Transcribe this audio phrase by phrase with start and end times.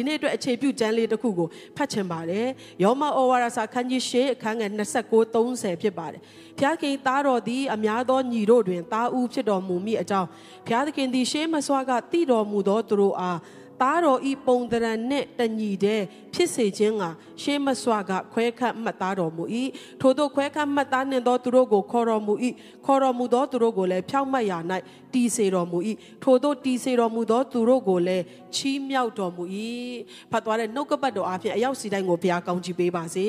[0.00, 2.46] ဒီနေ့အတွက်အခြေပြုကျမ်းလေးတစ်ခုကိုဖတ်ချင်ပါတယ်
[2.82, 6.20] ယောမဩဝါဒစာခန်းကြီး၈အခန်းငယ်29 30ဖြစ်ပါတယ်
[6.58, 10.28] ဘုရားခင်သားတော်သည်အများသောညီတို့တွင်သားဦးဖြစ်တော်မူမိအကြောင်း
[10.66, 13.38] ဘုရားသခင်သည်ရှေးမစွာကတည်တော်မူသောသူတို့အား
[13.80, 16.02] သားတော်ဤပုံတရံနှင့်တညီတဲ့
[16.34, 17.04] ဖြစ်စေခြင်းက
[17.42, 19.44] ရှေးမစွာကခွဲခတ်မှတ်သားတော်မူ၏
[20.00, 22.34] ထို့သောခွဲခတ်မှတ်သားနှင့်သောသူတို့ကိုခေါ်တော်မူ၏
[22.86, 24.58] ခေါ်တော်မူသောသူတို့ကိုလည်းဖြောင့်မတ်ရာ၌
[25.14, 25.78] တည်စေတော်မူ၏
[26.24, 29.44] ထို့သောတည်စေတော်မူသောသူတို့ကိုလည်းချီးမြှောက်တော်မူ၏
[30.30, 33.26] ဖတ်သွားတဲ့နှုတ်ကပတ်တော်အပြင်အရောက်စီတိုင်းကိုဘုရားကောင်းချီးပေးပါစေ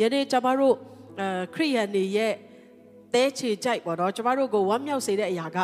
[0.00, 0.74] ယနေ့ကျွန်တော်တို့
[1.54, 2.32] ခရိယန်တွေရဲ့
[3.14, 5.58] တဲချေကြိုက်ပေါ့နော်ကျွန်တော်တို့ကိုဝမ်းမြောက်စေတဲ့အရာက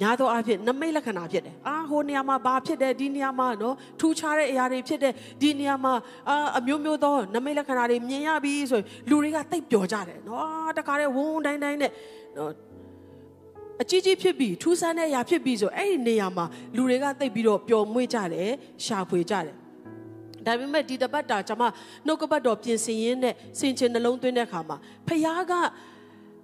[0.00, 5.92] များသောအားဖြင့်နမိတ်လက္ခဏာဖြစ်တယ်အာဟိုနေရာမှာဘာဖြစ်တယ်ဒီနေရာမှာနော်ထူးခြားတဲ့အရာတွေဖြစ်တယ်ဒီနေရာမှာ
[6.28, 11.92] အာအမျိုးမျိုးသောနမိတ်လက္ခဏာတွေမြင်ရပြီဆိုရင်လူတွေကတိတ်ပျော်ကြတယ်နော်တခါတည်းဝုန်းတိုင်းတိုင်းနဲ့
[12.36, 12.52] နော်
[13.82, 16.44] အကြီးကြီးဖြစ်ပြီးထူးဆန်းတဲ့အရာဖြစ်ပြီးဆိုအဲ့ဒီနေရာမှာ
[16.76, 18.50] လူတွေကတိတ်ပြီးတော့ပျော်မွေ့ကြတယ်
[18.84, 19.56] ရှာဖွေကြတယ်
[20.46, 21.64] ဒါပေမဲ့ဒီတပတ်တာကျွန်မ
[22.06, 24.76] နှုတ်ကပတ်တော်ပြင်ဆင်ရင်းနဲ့စင်ချင်နှလုံးသွင်းတဲ့အခါမှာ
[25.06, 25.52] ဖခင်က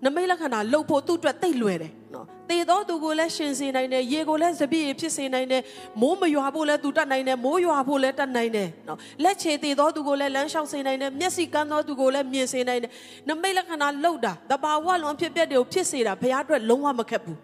[0.04, 5.62] နမိတ်လက္ခဏာလှုပ်ဖို့သူ့အတွက်တိတ်လွယ်တယ်နော်တေသောသူကိုလည်းရှင်စေနိုင်တယ်ရေကိုလည်းစပြည့်ဖြစ်စေနိုင်တယ်
[6.00, 12.90] မိုးမရွာဖို့လည်းသူတတ်နိုင်တယ်မိုးရွာဖို့လည်းတတ်နိုင်တယ်နော်လက်ချေတေသောသူကိုလည်းလမ်းလျှောက်စေနိုင်တယ်မျက်စိကန်းသောသူကိုလည်းမြင်စေနိုင်တယ်
[13.28, 17.38] နမိတ်လက္ခဏာလှုပ်တာတဘာဝလွန်ဖြစ်ပျက်တွေကိုဖြစ်စေတာဘုရားအတွက်လုံးဝမခက်ဘူး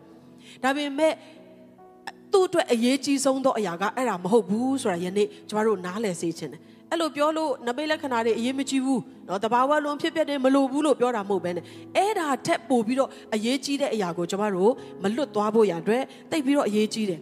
[0.62, 1.12] ဒါပေမဲ့
[2.32, 6.60] သူ့အတွက်အရေးကြီးဆုံးသောအရာကအဲ့ဒါမဟုတ်ဘူးဆိုတာယနေ့ကျမတို့နားလည်စေချင်တယ်
[6.92, 11.64] အဲ့လိုပြောလို့နမိတ်လက္ခဏာတွေအရေးမကြီးဘူးနော်တဘာဝလုံးဖြစ်ပျက်တယ်မလိုဘူးလို့ပြောတာမဟုတ်ဘဲနဲ့
[11.96, 17.20] အဲ့ဒါထက်ပိုပြီးတော့အရေးကြီးတဲ့အရာကိုကျမတို့မလွတ်သွားဖို့ရန်အတွက်တိတ်ပြီးတော့အရေးကြီးတယ်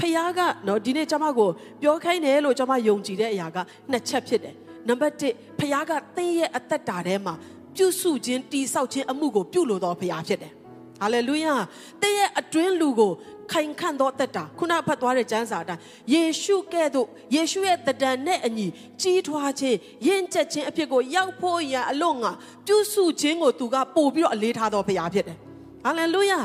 [0.00, 1.48] ဖခင်ကနော်ဒီနေ့ကျမကို
[1.82, 3.56] ပြောခိုင်းတယ်လို့ကျမယုံကြည်တဲ့အရာက
[3.90, 4.54] နှစ်ချက်ဖြစ်တယ်
[4.88, 7.34] နံပါတ်1ဖခင်ကသင်ရဲ့အသက်တာထဲမှာ
[7.76, 10.52] ပြုစုခြင်းတိဆောက်ခြင်းအမှုကိုပြုလို့တော်ဖခင်ဖြစ်တယ်
[11.00, 11.54] ဟာလေလုယာ
[12.02, 13.12] သင်ရဲ့အတွင်းလူကို
[13.52, 18.66] ခိုင်ခန့်သောတက်တာခုနဖတ်သွားတဲ့ကျမ်းစာအတိုင်းယေရှုကဲ့သို့ယေရှုရဲ့တဒံနဲ့အညီ
[19.02, 22.32] ကြီးထွားခြင်းယဉ်ကျက်ခြင်းအဖြစ်ကိုရောက်ဖို့ရန်အလို့ငါ
[22.66, 25.38] ပြုစုခြင်းကိုသူကပို့ပြီးတော့အလေးထားတော်ဘုရားဖြစ်တယ်
[25.84, 26.40] ဟာလေလုယာ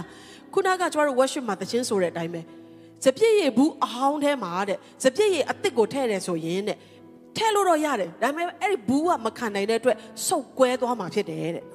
[0.54, 2.42] ခုနကကျွန်တော်တို့ worship မှာတခြင်းဆိုတဲ့အတိုင်းပဲ
[3.06, 6.78] စပြည့်ရဘူးအဟောင်းထဲမှာတဲ့စပြည့်ရအစ်စ်ကိုထည့်တယ်ဆိုရင်တဲ့
[7.38, 9.98] ထဲလို့တော့ရတယ်ဒါပေမဲ့အဲ့ဒီဘူးကမခံနိုင်တဲ့အတွက်
[10.28, 11.66] စုပ်ကွဲသွားမှာဖြစ်တယ်တဲ့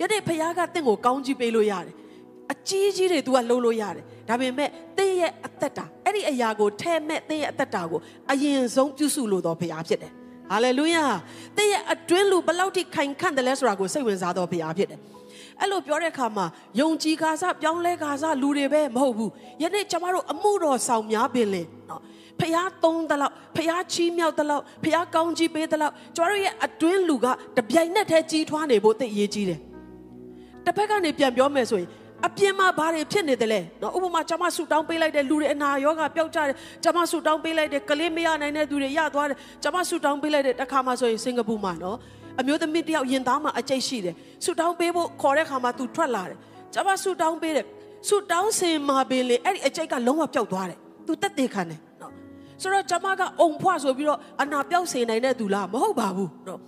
[0.00, 1.94] ယနေ့ဖခင်ကတင့်ကိုကောင်းကြီးပေးလို့ရတယ်
[2.52, 4.68] အကြီးကြီးတွေ तू ကလှုပ်လို့ရတယ်ဒါပေမဲ့
[4.98, 8.00] တင်းရဲ့အသက်တာအဲ့ဒီအရာကိုထဲမဲ့တင်းရဲ့အသက်တာကို
[8.32, 10.12] အရင်ဆုံးပြုစုလို့တော်ဘုရားဖြစ်တယ်
[10.50, 11.04] ဟာလေလုယာ
[11.56, 15.00] တင်းရဲ့အတွင်းလူဘလောက်ထိခိုင်ခန့်တယ်လဲဆိုတာကိုစိတ်ဝင်စားတော်ဘုရားဖြစ်တယ်
[15.60, 16.46] အဲ့လိုပြောတဲ့အခါမှာ
[16.80, 19.30] ယုံကြည်ကာစားပြောင်းလဲကာစားလူတွေပဲမဟုတ်ဘူး
[19.62, 22.00] ယနေ့ကျမတို့အမှုတော်ဆောင်များပင်လေနော်
[22.40, 29.60] ဖះသုံးတလောက်ဖះချီးမြှောက်တလောက်ဖះကောင်းကြီးပေးတလောက်ကျမတို့ရဲ့အတွင်းလူကတပြိုင်နက်တည်းကြီးထွားနေဖို့သိအရေးကြီးတယ်
[30.64, 31.88] တစ်ဖက်ကနေပြန်ပြောမယ်ဆိုရင်
[32.26, 41.96] အပြင်မှာဘာတွေဖြစ်နေတယ်လဲနော်ဥပမာကျွန်မဆူတောင်းပေးလိုက်တဲ့လူတွေအနာရောဂါပျောက်ကြတယ်ကျွန်မဆူတောင်းပေးလိုက်တဲ့ကလေးမရနိုင်တဲ့သူတွေရသွားတယ်ကျွန်မဆူတောင်းပေးလိုက်တဲ့တစ်ခါမှဆိုရင်စင်ကာပူမှာနော်
[42.40, 44.14] အမျိုးသမီးတယောက်ရင်သားမှာအကျိတ်ရှိတယ်
[44.44, 46.36] ဆူတောင်းပေးဖို့ခေါ်တဲ့ခါမှာ तू ထွက်လာတယ်
[46.74, 47.66] ကျွန်မဆူတောင်းပေးတယ်
[48.08, 52.12] ဆူတောင်းစင်မှာပင်လေအဲ့ဒီအကျိတ်ကလုံးဝပျောက်သွားတယ် तू တက်သေးခံတယ်နော်
[52.62, 56.60] ဆိုတော့ကျွန်မကအုံဖွားဆိုပြီးတော့အနာပျောက်စေနိုင်တဲ့သူလားမဟုတ်ပါဘူးနော်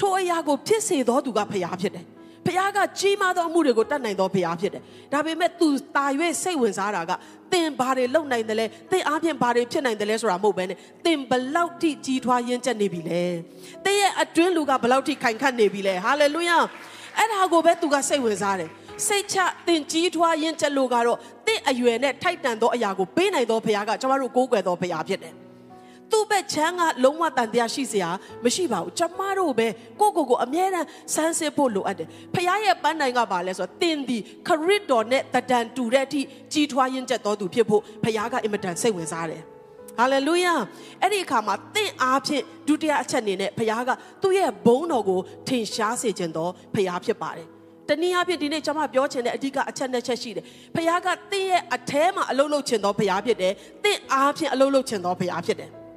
[0.00, 2.04] ထိုအရာကိုဖြစ်စေသောသူကဖျားဖြစ်တယ်
[2.46, 4.82] ဖခင်ကကြီးမားသောအမှုတွေကိုတတ်နိုင်သောဖခင်ဖြစ်တယ်။
[5.12, 5.66] ဒါပေမဲ့ तू
[5.96, 6.06] တာ၍
[6.42, 7.12] စိတ်ဝင်စားတာက
[7.52, 13.22] သင်ဘာတွေလုပ်နိုင်တယ်လဲသင်အားဖြင့်ဘာတွေဖြစ်နိုင်တယ်လဲဆိုတာမဟုတ်ဘဲနဲ့သင်ဘလောက်ထိကြီးထွားရင့်ကျက်နေပြီလဲ။
[13.84, 16.58] သင်ရဲ့အတွင်းလူကဘလောက်ထိခိုင်ခန့်နေပြီလဲ။ဟာလေလုယာ။
[17.18, 18.70] အဲ့ဒါကိုပဲ तू ကစိတ်ဝင်စားတယ်။
[19.06, 25.34] စိတ်ချတင်ကြီးထွားရင့်ကျက်လို့ကတော့တင့်အရွယ်နဲ့ထိုက်တန်သောအရာကိုပေးနိုင်သောဘုရားကကျွန်တော်တို့ကိုးကွယ်သောဘုရားဖြစ်တယ်။
[26.12, 28.10] သူ့ဘက်ချမ်းကလုံးဝတန်တရားရှိစရာ
[28.44, 29.68] မရှိပါဘူးကျမတို့ပဲ
[30.00, 34.18] ကိုကိုကိုအမြဲတမ်းစမ်းစစ်ဖို့လိုအပ်တယ်ဖခင်ရဲ့ပန်းတိုင်ကပါလဲဆိုတော့တင်ဒီ
[34.48, 36.20] ခရစ်တော်နဲ့တဒံတူတဲ့အထိ
[36.52, 39.42] ကြီးထွားရင့်ကျက်တော်သူဖြစ်ဖို့ဖခင်ကအင်မတန်စိတ်ဝင်စားတယ်
[39.98, 40.54] ဟာလေလုယာ
[41.02, 43.90] အဲ့ဒီအခါမှာတင့်အားဖြင့်ဒုတိယအချက်အနေနဲ့ဖခင်က
[44.22, 47.48] သူ့ရဲ့ဘုန်းတော်ကိုထင်ရှားစေခြင်းတော်ဖခင်ဖြစ်ပါတယ်
[47.88, 50.44] တနည်းအားဖြင့်ဒီနေ့ကျွန်မပြောချင်တဲ့အဓိကအချက်နှစ်ချက်ရှိတယ်။
[50.74, 53.52] ဖခင်ကတင့်ရဲ့အแทမှာအလုံးလုံးချင်တော်ဖခင်ဖြစ်တယ်။
[53.84, 55.70] တင့်အားဖြင့်အလုံးလုံးချင်တော်ဖခင်ဖြစ်တယ်။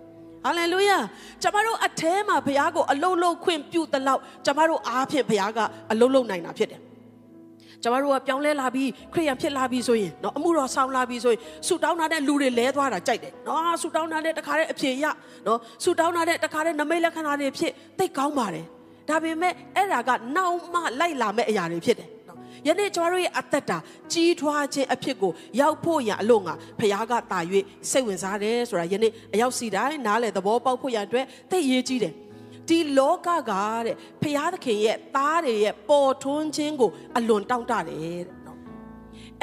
[0.44, 0.98] ဟာလေလုယာ
[1.42, 5.58] ကျမတို့အထဲမှာဘုရားကိုအလုံးလုံးခွင့်ပြုသလောက်ကျမတို့အားဖြင့်ဘုရားက
[5.92, 6.80] အလုံးလုံးနိုင်တာဖြစ်တယ်
[7.82, 15.06] ကျမတို့ကပြောင်းလဲလာပြီးခရိယန်ဖြစ်လာပြီးဆိုရင်เนาะအမှုတော်ဆောင်လာပြီးဆိုရင်ဆူတောင်းတာတဲ့လူတွေလဲသွားတာကြိုက်တယ်เนาะဆူတောင်းတာတဲ့တခါတဲ့အဖြေရ
[15.44, 18.66] เนาะဆူတောင်းတာတဲ့တခါတဲ့နမိတ်လက္ခဏာတွေဖြစ်သိကောင်းပါတယ်
[19.08, 22.08] ဒါပေမဲ့အဲ့ဒါကနောက်မှလိုက်လာမဲ့အရာတွေဖြစ်တယ်
[22.67, 23.77] ယနေ့ကျွန်တော်တို့ရဲ့အသက်တာ
[24.13, 27.39] ကြီးထွားခြင်းအဖြစ်ကိုရောက်ဖို့ရန်အလို့ငါဖခင်ကတာ၍
[27.91, 32.13] စိတ်ဝင်စားတယ်ဆိုတာယနေ့အရောက်စီတိုင်းနားလေသဘောပေါက်ဖို့ရန်အတွက်သိရေးကြီးတယ်
[32.67, 33.51] ဒီလောကက
[33.85, 38.57] တဲ့ဖခင်သခင်ရဲ့သားတွေရဲ့ပေါ်ထွန်းခြင်းကိုအလွန်တောင့်တတယ်တဲ့နော်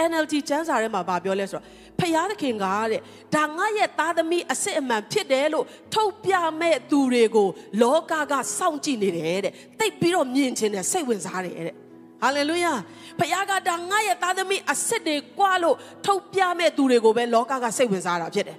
[0.09, 1.65] NLT ကျမ်းစာထဲမှာဗာပြောလဲဆိုတော့
[1.99, 3.01] ဖယားသခင်ကတဲ့
[3.35, 7.49] ဒါငါရဲ့သားသမီးအစ်စ်အမှန်ဖြစ်တယ်လို့ထုတ်ပြမဲ့သူတွေကို
[7.83, 11.77] လောကကစောင့်ကြည့်နေတယ်တဲ့တိတ်ပြီးတော့မြင်ခြင်းနဲ့စိတ်ဝင်စားတယ်တဲ့
[12.23, 12.73] ဟာလေလုယာ
[13.19, 15.77] ဖခင်ကဒါငါရဲ့သားသမီးအစ်စ်တွေကွာလို့
[16.07, 18.59] ထုတ်ပြမဲ့သူတွေကိုပဲလောကကစိတ်ဝင်စားတာဖြစ်တယ်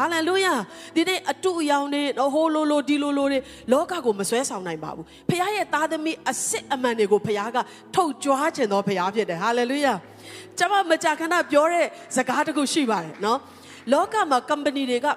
[0.00, 0.54] ဟာလေလုယာ
[0.96, 2.02] ဒီနေ့အတူအယောင်တွေ
[2.34, 3.38] ဟိုလိုလိုဒီလိုလိုတွေ
[3.72, 7.58] လောကကိုမဆွဲဆောင်နိုင်ပါဘူးဖခင်ရဲ့သားသမီးအစ်စ်အမှန်တွေကိုဖခင်က
[7.94, 9.94] ထုတ်ကြွားခြင်းသောဖခင်ဖြစ်တယ်ဟာလေလုယာ
[10.58, 13.38] ကျွန်မမကြာခဏပြောတဲ့စကားတစ်ခုရှိပါတယ်နော်
[13.92, 15.08] လောကမှာ company တွေက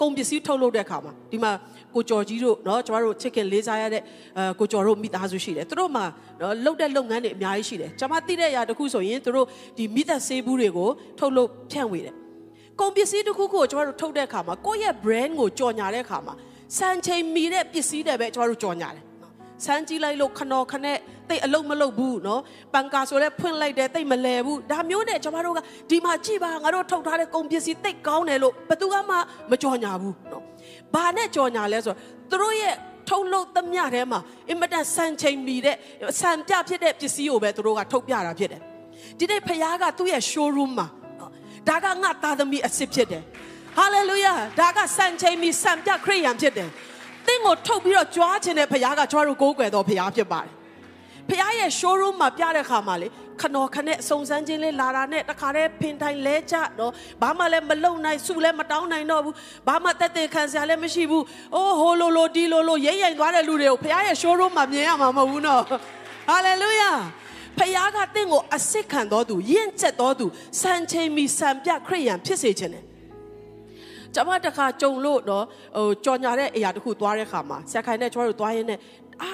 [0.00, 1.52] ကုန်ပစ္စည်းထုတ်လုပ်တဲ့အခါမှာဒီမှာ
[1.95, 4.01] ကိုကျော်ကြီးတို့เนาะကျမတို့ chicken လေးစားရတဲ့
[4.37, 6.05] အဲကိုကျော်တို့မိသားစုရှိတယ်သူတို့မှာ
[6.39, 9.47] เนาะလုပ်တဲ့လုပ်ငန်းတွေအများကြီးရှိတယ်ကျမသိတဲ့အရာတစ်ခုဆိုရင်သူတို့
[9.77, 12.15] ဒီမိသက်ဆေးဘူးတွေကိုထုတ်လုပ်ဖြန့်ဝေတယ်
[12.79, 16.33] ကုန်ပစ္စည်းတစ်ခုခုကိုကျမတို့ထုတ်တဲ့အခါမှာကိုယ့်ရဲ့ brand ကိုကြော်ညာတဲ့အခါမှာ
[16.77, 19.03] စံချိန်မီတဲ့ပစ္စည်းတွေပဲကျမတို့ကြော်ညာတယ်
[19.65, 20.97] စမ်းကြည့်လိုက်လို့ခနော်ခနဲ့
[21.29, 22.39] တိတ်အလုံးမလုံးဘူးเนาะ
[22.73, 25.59] ပန်ကာဆိုလဲဖွင့်လိုက်တယ်တိတ်မလဲဘူးဒါမျိုးနဲ့ကျမတို့က
[25.89, 29.17] ဒီမှာကြည့်ပါငါတို့ထုတ်ထားတဲ့ကုန်ပစ္စည်းတိတ်ကောင်းတယ်လို့ဘယ်သူမှ
[29.51, 30.41] မကြော်ညာဘူးเนาะ
[30.94, 31.98] ဘာနဲ့ကြော်ညာလဲဆိုတော့
[32.30, 32.74] သူတို့ရဲ့
[33.08, 35.76] ထုတ်လုပ်သမျှထဲမှာအင်မတန်စံချိန်မီတဲ့
[36.20, 38.62] စံပြဖြစ်တဲ့ပစ္စည်းကိုပဲသူတို့ကထုတ်ပြတာဖြစ်တယ်
[39.18, 40.86] ဒီနေ့ဖခင်ကသူ့ရဲ့ showroom မှာ
[41.68, 43.22] ဒါကငါသားသမီးအစ်စ်ဖြစ်တယ်
[43.76, 46.68] ဟာလေလုယာဒါကစံချိန်မီစံပြခရိယန်ဖြစ်တယ်
[47.26, 50.52] သင်ကိုထုတ်ပြီးတော့ကြွားခြင်းတဲ့ဖခင်ကကျွန်တော်တို့ကိုးကွယ်တော်ဖခင်ဖြစ်ပါတယ်
[51.28, 53.08] ဖခင်ရဲ့ showroom မှာပြတဲ့ခါမှာလေ
[53.42, 56.92] ခနော်ခနဲ့စုံစမ်းခြင်းလေးလာတာနဲ့တခါတည်းဖင်တိုင်းလဲကြတော့
[57.22, 59.34] ဘာမှလည်းမလုံနိုင်စုလည်းမတောင်းနိုင်တော့ဘူး
[59.68, 61.24] ဘာမှတက်တဲ့ခံစရာလည်းမရှိဘူး
[61.54, 65.62] အိုးဟိုလိုလိုဒီလိုလိုရိမ့်ရိမ့်သွားတဲ့လူတွေကိုဖခင်ရဲ့ showroom မှာမြင်ရမှာမဟုတ်ဘူးနော်
[66.30, 66.96] hallelujah
[67.58, 70.26] ဖခင်ကတင့်ကိုအစစ်ခံတော်သူယဉ်ကျက်တော်သူ
[70.60, 72.84] စံချိန်မီစံပြခရိယန်ဖြစ်စေခြင်းတယ်
[74.14, 75.44] ကျွန်မတခါကြုံလို့တော့
[75.76, 78.78] ဟိုကြော်ညာတဲ့အရာတခုသွားတဲ့ခါမှာဆက်ခိုင်နဲ့ကျွန်တော်တို့သွားရင်းနဲ့
[79.21, 79.29] အာ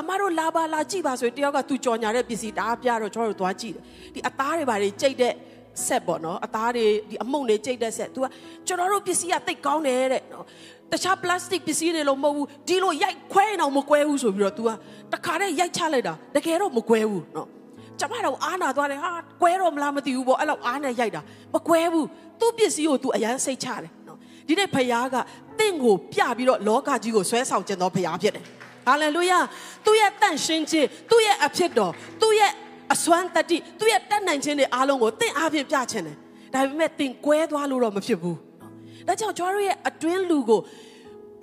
[0.00, 3.82] အမတို့လာပါလာကြည့်ပါဆိုရင်တယောက်ကသူကြော်ညာတဲ့ပစ္စည်းတအားပြတော့ကျွန်တော်တို့သွားကြည့်တယ်
[4.14, 5.32] ဒီအသားတွေဘာတွေကြိတ်တဲ့
[5.86, 8.26] ဆက်ပေါ့နော်အသားတွေဒီအမုံတွေကြိတ်တဲ့ဆက် तू က
[8.66, 10.44] ကျွန်တော်တို့ပစ္စည်းကတိတ်ကောင်းတယ်တဲ့နော်
[10.92, 14.68] တခြား plastic ပစ္စည်းတွေလုံးမဟုတ်ဘူးဒီလိုရိုက်ခွဲနေအောင်မကွဲဘူးဆိုပြီးတော့ तू က
[15.12, 17.48] တခါတည်းရိုက်ချလိုက်တာတကယ်တော့မကွဲဘူးနော်
[18.00, 19.10] ကျမတို့အားနာသွားတယ်ဟာ
[19.42, 21.20] ကွဲတော့မလားမသိဘူးပေါ့အဲ့လောက်အားနဲ့ရိုက်တာ
[21.54, 22.06] မကွဲဘူး
[22.40, 23.90] သူ့ပစ္စည်းကို तू အရန်စိတ်ချတယ်
[24.48, 25.16] ဒီနေ့ဖခင်က
[25.58, 28.44] တင့်ကိုပြပြီးတော့လောကကြီးကိုဆွဲဆောင်ခြင်းသောဖခင်ဖြစ်တယ်
[28.87, 29.39] ဟာလေလုယာ
[29.85, 31.91] သူ့ရဲ့တန့်ရှင်းခြင်းသူ့ရဲ့အဖြစ်တော်
[32.21, 32.51] သူ့ရဲ့
[32.93, 36.17] အစွမ်းတတိသူ့ရဲ့တတ်နိုင်ခြင်းတွေအားလုံးကိုတင့်အားဖြင့်ပြခြင်းတယ်
[36.53, 38.37] ဒါပေမဲ့တင်ကွဲသွားလို့တော့မဖြစ်ဘူး
[39.07, 40.61] ဒါကြောင့်ကျွန်တော်တို့ရဲ့အတွင်းလူကို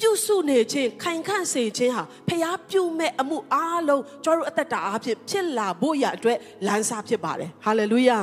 [0.01, 8.19] ပြုစုနေခြင်းခိုင်ခန့်စေခြင်းဟာဖျားပြုမဲ့အမှုအားလုံးကျွန်တော်တို့အသက်တာအားဖြင့်ဖြစ်လာဖို့ရအတွက်လမ်းစာဖြစ်ပါတယ်ဟာလေလုယာ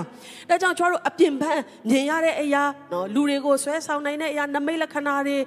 [0.50, 5.38] ဒါကြောင့်ကျွန်တော်တို့အပြင်ပန်းမြင်ရတဲ့အရာနော်လူတွေကိုဆွဲဆောင်နိုင်တဲ့အရာနမိတ်လက္ခဏာတွေ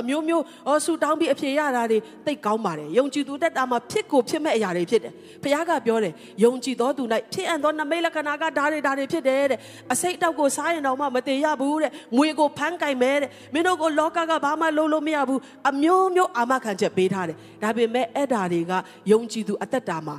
[0.00, 5.12] အမျိုးမျိုးဟောဆူတောင်းပြီးအဖြေရတာတွေသိကောင်းပါတယ်ယုံကြည်သူတက်တာမှာဖြစ်ကိုဖြစ်မဲ့အရာတွေဖြစ်တယ်
[5.42, 6.12] ဖခင်ကပြောတယ်
[6.44, 7.02] ယုံကြည်သောသူ၌
[7.32, 9.58] ဖြစ်အပ်သောနမိတ်လက္ခဏာကဒါတွေဒါတွေဖြစ်တယ်တဲ့
[9.92, 15.40] အစိတ်တောက်ကိုစားရင်တော့မှမတည်ရဘူးတဲ့ငွေကိုဖမ်းကင်မဲတဲ့မင်းတို့ကိုလောကကဘာမှလုံးလို့မရဘူး
[15.70, 18.72] အမျိုးမျိုးအာမခံချက်ပေးထားတယ်ဒါပေမဲ့အဲ့ဓာတွေက
[19.10, 20.16] ယုံကြည်သူအသက်တာမှာ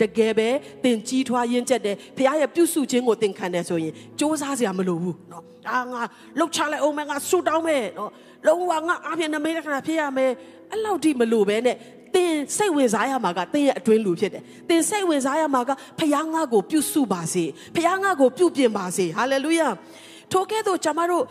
[0.00, 0.48] တကယ်ပဲ
[0.84, 6.02] သင်ကြီးထွားရင်းချက်တယ်ဖခင်ရဲ့ပြုစုခြင်းကိုသင်ခံတယ်ဆိုရင်စ조사စရာမလိုဘူးเนาะအာငါ
[6.38, 8.10] လှုပ်ချလိုက်အောင်မငါဆူတောင်းမယ်เนาะ
[8.47, 10.31] လုံးဝငါအပြည့်နမိတ်လက္ခဏာဖြစ်ရမယ်
[10.71, 11.75] အဲ့လောက်ထိမလိုပဲနဲ့
[12.15, 17.43] တင်စိတ်ဝင်စားရမှာကတင်ရဲ့အတွင်းလူဖြစ်တယ်။တင်စိတ်ဝင်စားရမှာကဖခင်ငါကိုပြုစုပါစေ။
[17.75, 19.67] ဖခင်ငါကိုပြုပြင်ပါစေ။ဟာလေလုယာ။
[20.31, 21.23] ထိုကဲ့သို့ကျွန်မတို့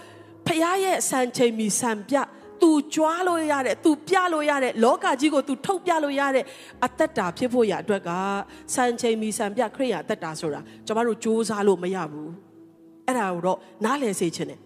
[0.46, 2.16] ဖခင်ရဲ့စံချိန်မီစံပြ
[2.62, 6.44] သူကြွားလို့ရတဲ့သူပြလို့ရတဲ့လောကကြီးကိုသူထုတ်ပြလို့ရတဲ့
[6.84, 8.10] အသက်တာဖြစ်ဖို့ရအတွက်က
[8.74, 12.30] စံချိန်မီစံပြခရိယာအသက်တာဆိုတာကျွန်တော်တို့စူးစမ်းလို့မရဘူး
[13.06, 14.60] အဲ့ဒါကိုတော့နားလည်စေချင်တယ်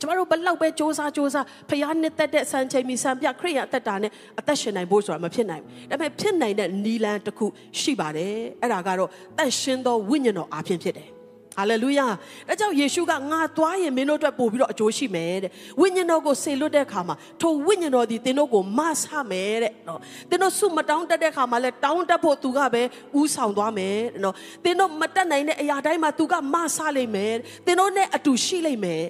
[0.00, 1.40] ကျမတို့ဘလောက်ပဲစ조사စ조사
[1.70, 7.46] ဖျားနှစ်သက်တဲ့စံချိန်မီစံပြခရိယာအသက်တာနဲ့အသက်ရှင်နိုင်ဖို့ဆိုတာမဖြစ်နိုင်ဘူးဒါပေမဲ့ဖြစ်နိုင်တဲ့နီလန်တစ်ခု
[7.80, 11.10] ရှိပါတယ်အဲ့ဒါကတော့တန့်ရှင်းသောဝိညာဉ်တော်အားဖြင့်ဖြစ်တယ်
[11.56, 12.06] ဟာလေလုယာ
[12.48, 22.82] ဒါကြောင့်ယေရှုကငါသွားရင်မင်းတို့အတွက်ပို့ပြီးတော့အကျိုးရှိမယ်တဲ့ဝိညာဉ်တော်ကိုဆေလွတ်တဲ့အခါမှာထိုဝိညာဉ်တော်ဒီသင်တို့ကိုမဆမယ်တဲ့နော်သင်တို့ဆုမတောင်းတတ်တဲ့အခါမှာလဲတောင်းတတ်ဖို့သူကပဲ
[23.20, 27.34] ဥဆောင်သွားမယ်တဲ့နော်သင်တို့မတတ်နိုင်တဲ့အရာတိုင်းမှာသူကမဆလိမ့်မယ်
[27.66, 29.04] သင်တို့နဲ့အတူရှိလိမ့်မယ်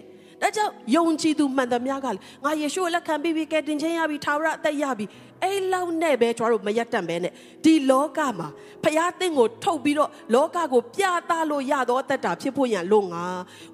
[0.46, 5.06] ဒါကြောင့်ယုံကြည်သူမှန်သမျှကလည်းငါယေရှုကိုလက်ခံပြီးပြီကဲတင်ချင်းရပြီထာဝရအသက်ရပြီ
[5.44, 7.34] အဲ့လောက်နဲ့ပဲကျွန်တော်တို့မရက်တန့်ပဲနဲ့
[7.64, 8.48] ဒီလောကမှာ
[8.84, 13.26] ဖျားသင်ကိုထုတ်ပြီးတော့လောကကိုပြသလို့ရတော့အသက်တာဖြစ်ဖို့ရန်လို့ငါ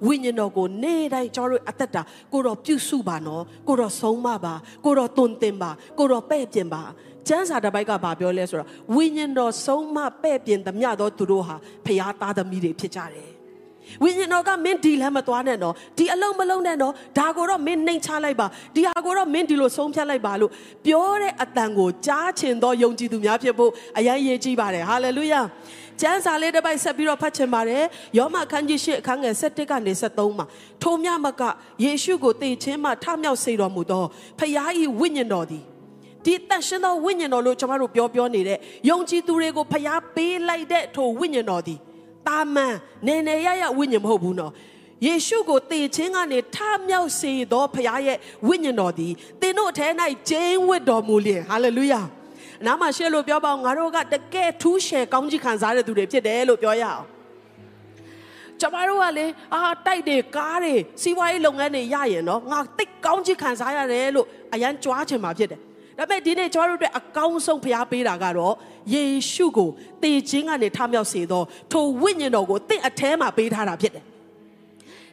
[0.06, 2.02] ဝိညာဉ်တော်ကိုနေ့တိုင်းကျွန်တော်တို့အသက်တာ
[2.32, 6.82] ကိုတော့ပြုစုပါနော်ကိုတော့ဆုံးမပါကိုတော့တွင်တင်ပါကိုတော့ပဲ့ပြင်ပါ
[7.28, 13.31] ကျမ်းစာတစ်ပိုက်ကဘာပြောလဲဆိုတော့ဝိညာဉ်တော်ဆုံးမပဲ့ပြင်သမျှသောသူတို့ဟာဖျားသားသမီးတွေဖြစ်ကြတယ်
[14.02, 20.50] ဝိညာဉ်တော်ကမင်းဒီလမ်းမသွားနဲ့နော်ဒီအလုံးမလုံးနဲ့နော်ဒါကိုတော့မင်းနှိမ်ချလိုက်ပါဒီဟာကိုတော့မင်းဒီလိုဆုံးဖြတ်လိုက်ပါလို့
[20.86, 25.40] ပြောတဲ့အတန်ကိုကြားချင်သောယုံကြည်သူများဖြစ်ဖို့အရန်ရည်ကြီးပါတယ်ဟာလေလုယာ
[26.00, 27.84] ကျမ်းစာလေးတစ်ပိုက်ဆက်ပြီးတော့ဖတ်ချင်ပါတယ်
[28.18, 30.46] ယောမအခန်းကြီး၈အခန်းငယ်7ကနေ73မှာ
[30.82, 31.42] ထိုမြမက
[31.84, 34.04] ယေရှုကိုတည်ခြင်းမှထမြောက်စေတော်မူသော
[34.38, 35.64] ဖခင်၏ဝိညာဉ်တော်သည်
[36.24, 38.58] ဒီတန်ရှင်သောဝိညာဉ်တော်လို့ကျွန်တော်တို့ပြောပြောနေတဲ့
[38.88, 41.78] ယုံကြည်သူတွေကိုဖျားပေးလိုက်တဲ့ထိုဝိညာဉ်တော်သည်
[42.28, 42.74] တာမန်
[43.06, 44.52] နေနေရရဝိညာဉ်မဟုတ်ဘူးနော်
[45.06, 46.56] ယေရှုကိုတည်ခြင်းကနေထ
[46.88, 49.88] မြောက်စေသောဖခင်ရဲ့ဝိညာဉ်တော်သည်သင်တို့အထဲ၌
[50.30, 52.00] ကျင်းဝတ်တော်မူလျင်ဟာလေလုယာ
[52.66, 57.04] နားမှာရှေ့လို့ပြောပါအောင်ငါတို့ကတကယ်ထူးရှယ်ကောင်းကြီးခံစားတဲ့သူတွေဖြစ်တယ်လို့ပြောရအောင်
[58.60, 65.60] ကျမတို့ကလေအာတိုက်တွေကားတွေစီးပွားရေးလုပ်ငန်းတွေရရင်တော့ငါတိတ်ကောင်းကြီးခံစားရတယ်လို့အရန်ကြွားချင်မှာဖြစ်တယ်
[65.98, 68.54] ဒါပေမဲ့ဒီနေ့ကျွန်တော်တို့အတွက်အကောင်းဆုံးဖျားပေးတာကတော့
[68.94, 69.70] ယေရှုကို
[70.02, 74.04] တည်ခြင်းကနေထမြောက်စေသောထိုဝိညာဉ်တော်ကိုတင့်အแทမှာပေးထားတာဖြစ်တယ်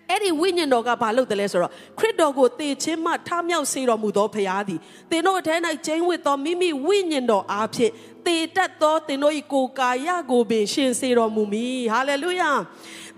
[0.10, 4.80] အဲ့ဒီဝိညာဉ်တော်ကဘာလုပ်တယ်လဲဆိုတော့ခရစ်တော်ကိုတည်ခြင်းမှထမြောက်စေတော်မူသောဖရာသည်
[5.12, 5.56] သင်တို့အထဲ၌
[5.86, 7.92] ကျင်းဝတ်သောမိမိဝိညာဉ်တော်အားဖြင့်
[8.26, 12.52] တည်တတ်သောသင်တို့၏ကိုယ်ကာယကိုပင်ရှင်စေတော်မူမည်ဟာလေလုယာ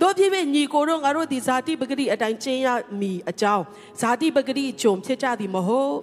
[0.02, 2.68] တို့ဖြစ်ဖြစ်ညီကိုတို့ငါတို့ဒီဇာတိပဂတိအတိုင်းကျင်းရ
[3.00, 3.64] မည်အကြောင်း
[4.02, 5.96] ဇာတိပဂတိဂျုံဖြစ်ကြသည်မဟုတ်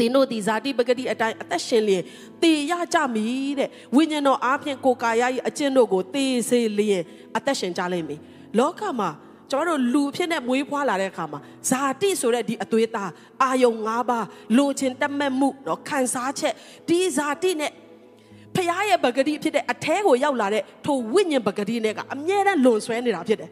[0.04, 2.02] င်တို့ဒီဇာတိပဂတိအတိုင်းအသက်ရှင်လျင်
[2.42, 7.02] တည်ရကြမည်တဲ့ဝိညာဉ်တော်အားဖြင့်ကိုယ်ကာယ၏အကျင့်တို့ကိုတည်စေလျင်
[7.36, 8.20] အသက်ရှင်ကြလိမ့်မည်
[8.58, 9.10] လောကမှာ
[9.50, 13.10] ကျွန်တော်တို့လူဖြစ်နဲ့မွေးဖွားလာတဲ့အခါမှာဇာတိဆိုတဲ့ဒီအသွေးသား
[13.42, 14.26] အာယုံ၅ပါး
[14.56, 16.54] လိုချင်တတ်မဲ့မှုเนาะခံစားချက်
[16.88, 17.72] ဒီဇာတိနဲ့
[18.54, 23.50] ဖခင်ရဲ့ပဂတိဖြစ်တဲ့အแทကိုရောက်လာတဲ့ထိုဝိညာဉ်ပဂတိနဲ့ကအမြဲတမ်းလွန်ဆွဲနေတာဖြစ်တယ်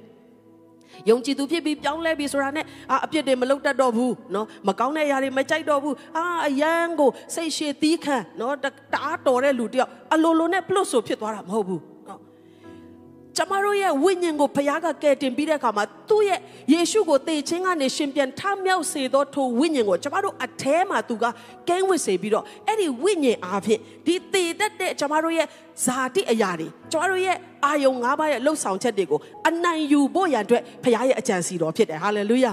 [1.09, 8.65] ယုံကြည်သူဖြစ်ပြီးပြောင်းလဲပြီဆိုတာနဲ့အာအပြစ်တွေမလုပ်တတ်တော့ဘူးနော်မကောင်းတဲ့အရာတွေမကြိုက်တော့ဘူးအာအယံကိုစိတ်ရှည်သီးခံနော်တ
[9.03, 11.81] အားတော်တဲ့လူတယောက်အလိုလိုနဲ့ပလွတ်ဆိုဖြစ်သွားတာမဟုတ်ဘူး
[13.39, 16.39] ကျမတို့ရဲ့ဝိညာဉ်ကိုဘုရားကကယ်တင်ပြီးတဲ့အခါမှာသူ့ရဲ့
[16.73, 21.25] ယေရှုကိုတည်ခြင်းကနေရှင်ပြန်ထမြောက်စေသောထိုဝိညာဉ်ကိုကျမတို့အแทမှာသူက
[21.69, 25.47] ကင်းဝစ်စေပြီးတော့အဲ့ဒီဝိညာဉ်အားဖြင့်ဒီတည်တတ်တဲ့ကျမတို့ရဲ့
[25.85, 32.51] ဇာတိအရာတွေကျမတို့ရဲ့အာယုံ၅ပါးရဲ့လှုပ်ဆောင်ချက်တွေကိုအနိုင်ယူဖို့ရန်အတွက်ဘုရားရဲ့အကြံစီတော်ဖြစ်တယ်ဟာလေလုယာ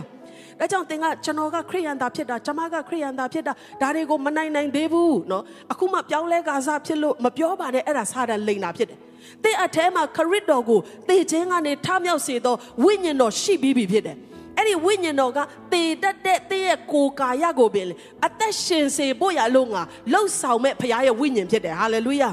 [0.60, 8.98] ။ဒါကြောင့်သင်ကကျွန်တော်ကခရိယန်သာဖြစ်တာကျွန်မကခရိယန်သာဖြစ်တာဒါတွေကိုမနိုင်နိုင်သေးဘူးနော်။အခုမှပြောင်းလဲကာစားဖြစ်လို့မပြောပါနဲ့အဲ့ဒါစာတန်လိန်တာဖြစ်တယ်။
[9.44, 14.16] သင်အထဲမှာခရစ်တော်ကိုသေခြင်းကနေထမြောက်စေသောဝိညာဉ်တော်ရှိပြီးပြီဖြစ်တယ်။
[14.58, 15.38] အဲ့ဒီဝိညာဉ်တော်က
[15.72, 17.86] တေတတ်တဲ့တရဲ့ကိုယ်ကာယကိုပင်
[18.26, 19.82] အသက်ရှင်စေဖို့ရလို့ငါ
[20.12, 22.30] လှုပ်ဆောင်မဲ့ဖခင်ရဲ့ဝိညာဉ်ဖြစ်တယ်ဟာလေလုယာ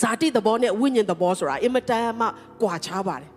[0.00, 2.26] ဇာတိသဘောနဲ့ဝိညာဉ်သဘောဆိုတာအင်မတန်မှ
[2.62, 3.30] ကွာခြားပါတယ်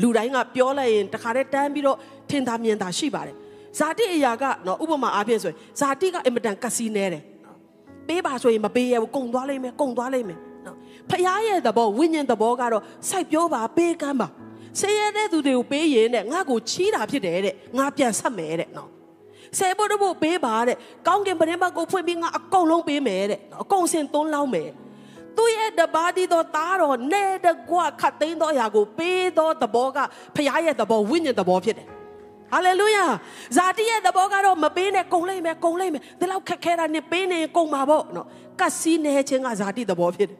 [0.00, 1.98] လူတိုင်းကပြောလိုက်ရင်တခါတည်းတန်းပြီးတော့
[2.30, 3.36] ထင်သာမြင်သာရှိပါတယ်။
[3.78, 7.22] ဇာတိအရာကနော်ဥပမာအားဖြင့်ဆိုရင်ဇာတိကအင်မတန်ကစီနဲတယ်။
[8.08, 10.40] ပေးပါဆိုရင်မပေးရဘူးကုံသွားလိမ့်မယ်ကုံသွားလိမ့်မယ်
[11.10, 14.28] ဖခင်ရဲ့သဘောဝိညာဉ်သဘောကတော့စိုက်ပြောပါပေးကမ်းပါ
[14.80, 18.90] ဆင်းရဲတဲ့သူတွေကိုပေးရင်တဲ့ငါ့ကိုချီးတာဖြစ်တယ်တဲ့ငါပြန်ဆက်မယ်တဲ့နော်
[19.58, 24.70] ဆယ်ဖို့တော့ပေးပါတဲ့ကောင်းကင်ပရင်ဘတ်ကိုဖွင့်ပြီးငါအကုန်လုံးပေးမယ်တဲ့အကုန်စင်သွန်းလောင်းမယ်
[25.36, 29.98] သူရဲ့တပါးဒီတော့တားတော့နေတကွခတ်သိမ်းသောအရာကိုပေးသောသဘောက
[30.36, 31.86] ဖခင်ရဲ့သဘောဝိညာဉ်သဘောဖြစ်တယ်
[32.52, 33.04] ဟာလေလုယာ
[33.56, 38.26] ဇာတိရဲ့သဘောကတော့မပေးနဲ့ကုံလိုက်မယ်ကုံလိုက်မယ်ဒီလောက်ခက်ခဲတာနဲ့ပေးနေကုံပါပေါ့နော်
[38.60, 40.38] ကတ်စီးနေခြင်းကဇာတိသဘောဖြစ်တယ်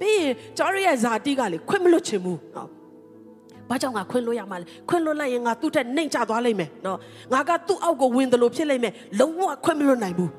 [0.00, 2.68] ပြီးရင်ကျွန်တော်ရဲ့ဇာတိကလေခွင့်မလွတ်ချင်ဘူးနော်
[3.68, 6.98] ဘာကြောင့်ငါခွင့်လွတ်ရမှာလဲခွင့်လွတ်လိုက်ရင်ငါသူ့ထက်နှိမ်ချသွားလိမ့်မယ်နော်
[7.32, 10.30] ငါကသူ့အောက်ကိုဝင်တယ်လို့ဖြစ်လိမ့်မယ်လုံးဝခွင့်မလွတ်နိုင်ဘူး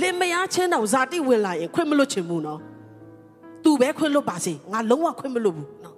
[0.00, 2.60] လင်မယားချင်းတောင်ဇာတိဝင်လာရင်ခွင့်မလွတ်ချင်ဘူးနော်
[3.64, 5.96] သူပဲခွင့်လွတ်ပါစေငါလုံးဝခွင့်မလွတ်ဘူးနော်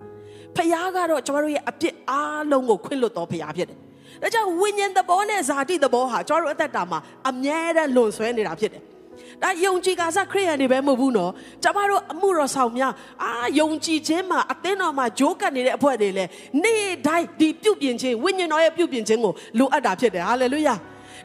[0.57, 3.79] ဖခင်ကတော့ကျွန်တော်တို့ရဲ့အပြစ်အားလုံးကိုခွင့်လွတ်တော်ဖခင်ဖြစ်တယ်
[4.23, 8.83] ဒါကြောင့်ဝိညာဉ်သဘောနဲ့ဇာတိသဘောဟာကျွန်တော်တို့အသက်တာမှာအမြဲတမ်းလွန်ဆွဲနေတာဖြစ်တယ်
[9.43, 11.31] ဒါယုံကြည်ကာစခရိယန်တွေပဲမဟုတ်ဘူးနော်
[11.63, 12.93] ကျမတို့အမှုတော်ဆောင်များ
[13.23, 13.31] အာ
[13.61, 16.31] ယုံကြည်ခြင်းမှာအသင်းတော်မှာဂျိုးကပ်နေတဲ့အဖွဲ့တွေလည်း
[16.63, 20.75] နေ့တိုင်းဒီပြုတ်ပြင်ခြင်းဝိညာဉ်တော်ရဲ့ပြုတ်ပြင်ခြင်းကိုလိုအပ်တာဖြစ်တယ်ဟာလေလုယာ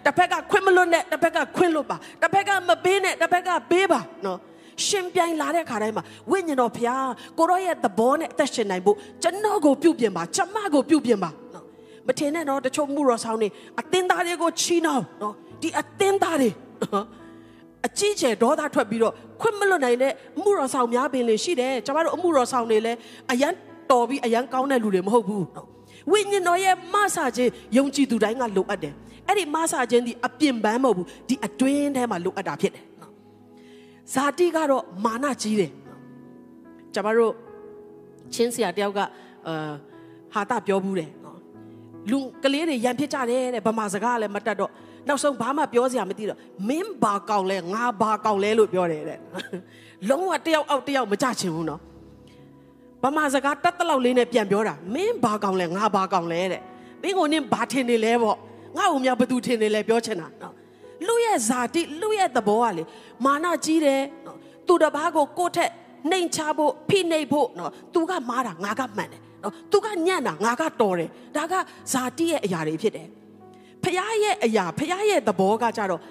[0.05, 4.39] တစ်ဖက်ကခွင့်မလွတ်နဲ့တစ်ဖက်ကခွင့်လွတ်ပါတစ်ဖက်ကမပေးနဲ့တစ်ဖက်ကပေးပါနော်
[4.87, 11.48] ရှင်ပြိုင်လာတဲ့ခါတိုင်းမှာဝိညာဉ်တော်ဖျားကိုရောရဲ့သဘောနဲ့အသက်ရှင်နိုင်ဖို့ကျွန်တော်ကိုပြုတ်ပြင်ပါကျမကိုပြုတ်ပြင်ပါနော်
[12.07, 13.47] မထင်နဲ့နော်တချို့မှုတော်ဆောင်နေ
[13.79, 16.49] အသင်းသားတွေကိုချီးနှောင်းနော်ဒီအသင်းသားတွေ
[16.83, 17.05] နော်
[17.87, 22.97] အကြီးကျယ်ဒေါသထွက်ပြီးတော့ခွင့်မလွတ်နိုင်တဲ့အမှုတော်ဆောင်များပင်လေရှိတယ်ကျွန်တော်တို့အမှုတော်ဆောင်တွေလည်း
[23.31, 23.53] အရန်
[23.91, 25.45] တော်ပြီးအရန်ကောင်းတဲ့လူတွေမဟုတ်ဘူး
[26.11, 28.93] ဝိညာဉ်တော်ရဲ့မဆာခြင်းယုံကြည်သူတိုင်းကလိုအပ်တယ်
[29.27, 32.83] အဲ့ဒီမဆာခြင်းဒီအပြင်ပန်းမဟုတ်ဘူးဒီအတွင်းထဲမှာလိုအပ်တာဖြစ်တယ်
[34.13, 35.71] ဇာတိကတော့မာနကြီးတယ်
[36.93, 37.33] ကျွန်တော်တို့
[38.33, 38.99] ချင်းစရာတယောက်က
[39.47, 39.71] အာ
[40.33, 41.09] ဟာတာပြောဘူးတယ်
[42.11, 44.71] လူကလေးတွေရံဖြစ်ကြတယ်တဲ့ဗမာစကားလည်းမတတ်တော့
[45.07, 49.19] နောက်ဆုံးဘာမှပြောစရာမသိတော့မင်းဘာကောင်းလဲငါဘာကောင်းလဲလို့ပြောတယ်တဲ့
[50.09, 51.81] လုံးဝတယောက်အောက်တယောက်မကြချင်ဘူးနော်
[53.03, 56.61] ဗမာစကားတက်တလောက်လေးနဲ့ပြန်ပြောတာမင်းဘာကောင်လဲငါဘာကောင်လဲတဲ့
[57.01, 58.37] မင်းကိုနင်းဘာထင်နေလဲပေါ့
[58.77, 60.53] ငါ့ကိုများဘသူထင်နေလဲပြောချင်တာနော်
[61.07, 62.83] လူရဲ့ဇာတိလူရဲ့သဘောကလေ
[63.25, 64.37] မာနကြီးတယ်နော်
[64.67, 65.71] သူတစ်ပါးကိုကိုယ့်ထက်
[66.11, 71.53] နှိမ်ချဖို့ဖိနှိပ်ဖို့နော်သူကမားတာငါကမှန်တယ် နော်သူကညံ့တာငါကတော်တယ်ဒါက
[71.93, 73.07] ဇာတိရဲ့အရာတွေဖြစ်တယ်
[73.83, 76.01] ဖခင်ရဲ့အရာဖခင်ရဲ့သဘောကကြတော့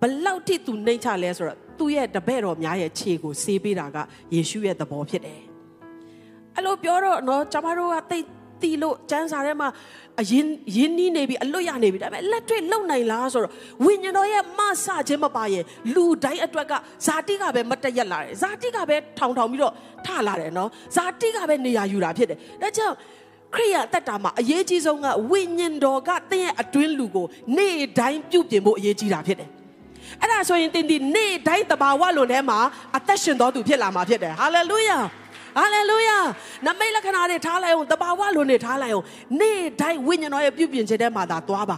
[0.00, 3.96] ဘလောက်ထိသူနှိမ်ချလဲဆိုတော့သူ့ရဲ့တပည့်တော်များရဲ့ခြေကိုဆေးပေးတာက
[4.34, 5.40] ယေရှုရဲ့သဘောဖြစ်တယ်
[6.54, 8.24] အဲ့လိုပြောတော့နော်ကျမတို့ကတိတ်
[8.62, 9.68] တီလို့ကျန်းစာထဲမှာ
[10.20, 13.52] အရင်ရင်းနှီးနေပြီအလွတ်ရနေပြီဒါပေမဲ့လက်တွေ့လုံနိုင်လားဆိုတော့
[13.84, 16.72] ဝိညာဉ်တော်ရဲ့မဆခြင်းမပါရင်လူတိုင်းအတွက်က
[17.06, 19.72] ဇာတိကပဲမတရက်လာတယ်ဇာတိကပဲထောင်ထောင်ပြီးတော့
[20.06, 22.94] ထလာတယ်နော်ဇာတိကပဲနေရာယူတာဖြစ်တယ်ဒါကြောင့်
[23.54, 29.48] ခရိယာတက်တာမှာအရေးကြီးဆုံးကဝိညာဉ်တော်ကသင်ရဲ့အတွင်းလူကိုနေ့တိုင်းပြုပြင်ဖို့အရေးကြီးတာဖြစ်တယ်
[30.20, 32.58] အဲ့ဒါဆိုရင်တင်ဒီနေ့တိုင်းတဘာဝလွန်ထဲမှာ
[32.96, 34.98] အသက်ရှင်တော်သူဖြစ်လာမှာဖြစ်တယ်ဟာလေလုယာ
[35.56, 36.18] ဟာလေလုယာ
[36.66, 39.04] နမိတ်လက္ခဏာတွေထားလိုက်အောင်တဘာဝလွန်တွေထားလိုက်အောင်
[39.40, 41.76] နေ့တိုင်းဝိညာဉ်တော်ရဲ့ပြုပြင်ခြင်းထဲမှာသာသွားပါ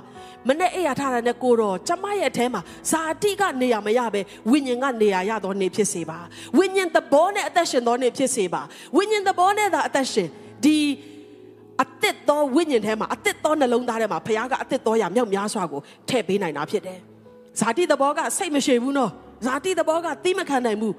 [0.48, 6.18] မနဲ့အိယာထားတာနဲ့ကိုတော့ကျမရဲ့အထဲမှာဇာတိကနေရာမရပဲဝိညာဉ်ကနေရာရတော့နေဖြစ်စေပါ
[6.58, 8.62] ဝိညာဉ်သဘောနဲ့အသက်ရှင်တော်နေဖြစ်စေပါ
[8.96, 10.28] ဝိညာဉ်သဘောနဲ့သာအသက်ရှင်
[10.64, 10.76] ဒီ
[11.82, 16.98] အသစ်သောဝိညာဉ်ထဲမှာအသစ်သောနှလုံးသားထဲမှာဘုရားကအသစ်သောရာမြောက်များစွာကိုထည့်ပေးနိုင်တာဖြစ်တယ်
[17.60, 19.10] ဇာတိသဘောကစိတ်မရှိဘူးနော်
[19.46, 20.94] ဇာတိသဘောကသီးမခံနိုင်ဘူး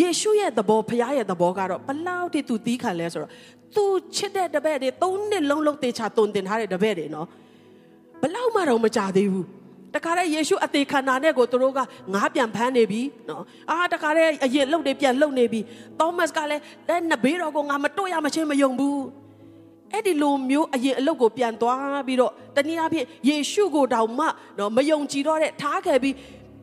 [0.00, 3.32] ယေရှုရဲ့သဘောဖခင်ရဲ့သဘောကတော့ဘလောက်ထိသူသီးခံလဲဆိုတော့
[3.76, 3.84] သူ
[4.16, 7.26] ချစ်တဲ့တပည့်တွေသုံးနှစ်လုံးလုံးတေချာတုံတင်ထားတဲ့တပည့်တွေနော်
[8.22, 9.46] ဘလောက်မှတော့မကြသေးဘူး
[9.94, 11.78] တခါတည်းယေရှုအသေးခန္ဓာနဲ့ကိုသူတို့က
[12.14, 15.60] ငားပြန်ဖမ်းနေပြီနော်အာတခါတည်းအရင်လှုပ်နေပြန်လှုပ်နေပြီ
[16.00, 19.00] သောမတ်ကလည်းတဲ့နဘေးတော်ကိုငါမတွေ့ရမချင်းမယုံဘူး
[19.92, 24.26] အဲ့ဒီလိုမျိုးအရင်အလုတ်ကိုပြန်သွားပြီးတော့တနည်းအားဖြင့်ယေရှုကိုတောင်မှ
[24.58, 26.14] နော်မယုံကြည်တော့တဲ့ထားခဲ့ပြီး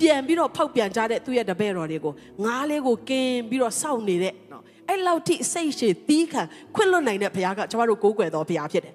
[0.02, 6.42] ပြန်ပြီးတော့ဖောက်ပြန်ကြတဲ့သူ့ရဲ့တပည့်တော်တွေကိုငားလေးကိုကင်းပြီးတော့စောင့်နေတဲ့နော်အဲ့လောက်ထိစိတ်ရှည်သီးခံ
[6.76, 8.94] ခွင့်လွတ်နိုင်တဲ့ဘုရားကကျွန်တော်တို့ကိုးကွယ်တော်ဘုရားဖြစ်တယ်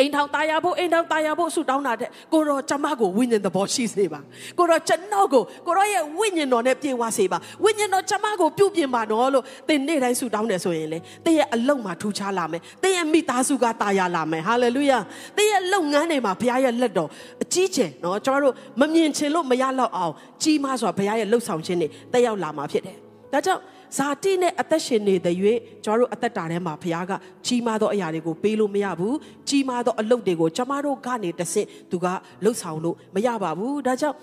[0.00, 4.20] အိမ်ထောင်ตายဖို့အိမ်ထောင်ตายဖို့ဆုတောင်းတာတဲ့ကိုရောကျမကိုဝိညာဉ်သဘောရှိစေပါ
[4.58, 14.98] ကိုရောကျွန်တော်ကိုကိုရောရဲ့ဝိညာဉ်တော်နဲ့ပြေဝစေပါဝိညာဉ်တော်ကျမကိုပြုပြင်ပါနော်လို့သင်နေ့တိုင်းဆုတောင်းတယ်ဆိုရင်လေသင်ရဲ့အလုံးမှာထူခြားလာမယ်သင်ရဲ့မိသားစုကตายလာမယ်ဟာလေလုယာ
[15.36, 17.08] သင်ရဲ့လုပ်ငန်းတွေမှာဘုရားရဲ့လက်တော်
[17.42, 20.12] အကြီးကျယ်နော်ကျွန်တော်တို့မမြင်ချင်လို့မရတော့အောင်
[20.42, 22.96] ကြီးမားစွာဘုရားရဲ့လှုပ်ဆောင်ခြင်းတွေတက်ရောက်လာမှာဖြစ်တယ်
[23.32, 23.62] ဒါကြောင့်
[23.97, 25.35] ဇာတိနဲ့အသက်ရှင်နေတဲ့၍
[25.83, 27.11] ကျွန်တော်တို့အသက်တာထဲမှာဘုရားက
[27.45, 29.17] ကြီးမားသောအရာတွေကိုပေးလို့မရဘူး
[29.49, 32.05] ကြီးမားသောအလုပ်တွေကိုကျွန်တော်တို့ကနေတဆင့်သူက
[32.43, 34.17] လှုပ်ဆောင်လို့မရပါဘူးဒါကြောင့်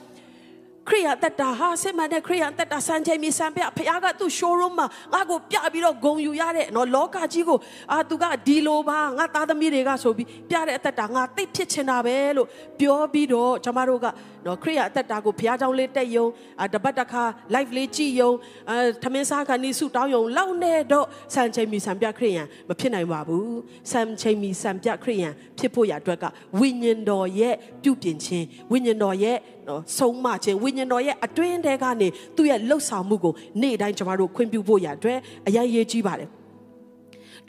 [0.88, 7.58] ခရိယာတက်တာဟာစစ်မှန်တဲ့ခရိယာတက်တာစံချိန်မီစံပြဖခင်ကသူ့ showroom မှာငါ့ကိုပြပြီးတော့ဂုံယူရတဲ့နော်လောကကြီးကို
[7.92, 12.48] အာသူကဒီလိုပါငါသားသမီးတွေကဆိုပြီးပြတဲ့အသက်တာငါသိဖြစ်ချင်တာပဲလို့
[12.80, 14.06] ပြောပြီးတော့ကျမတို့က
[14.48, 16.26] နော်ခရိယာအသက်တာကိုဘုရားကြောင့်လေးတက်ယုံ
[16.60, 17.22] အာတပတ်တစ်ခါ
[17.54, 18.30] live လေးကြည့်ယုံ
[18.70, 23.58] အာသမင်းစားခါနီးဆုတောင်းယုံလောက်နေတော့စံချိန်မီစံပြခရိယံမဖြစ်နိုင်ပါဘူး
[23.92, 26.24] စံချိန်မီစံပြခရိယံဖြစ်ဖို့ရအတွက်က
[26.58, 29.36] ဝိညာဉ်တော်ရဲ့ပြုပြင်ခြင်းဝိညာဉ်တော်ရဲ့
[29.68, 36.28] နော်ဆုံးမခြင်းဝိညာဉ်တော်ရဲ့အတွင်းထဲကနေသူ့ရဲ့လှုပ်ဆောင်မှုကိုနေ့တိုင်းကျမတို့ခွင့်ပြုဖို့ရအတွက်အရင်ရေးကြီးပါတယ်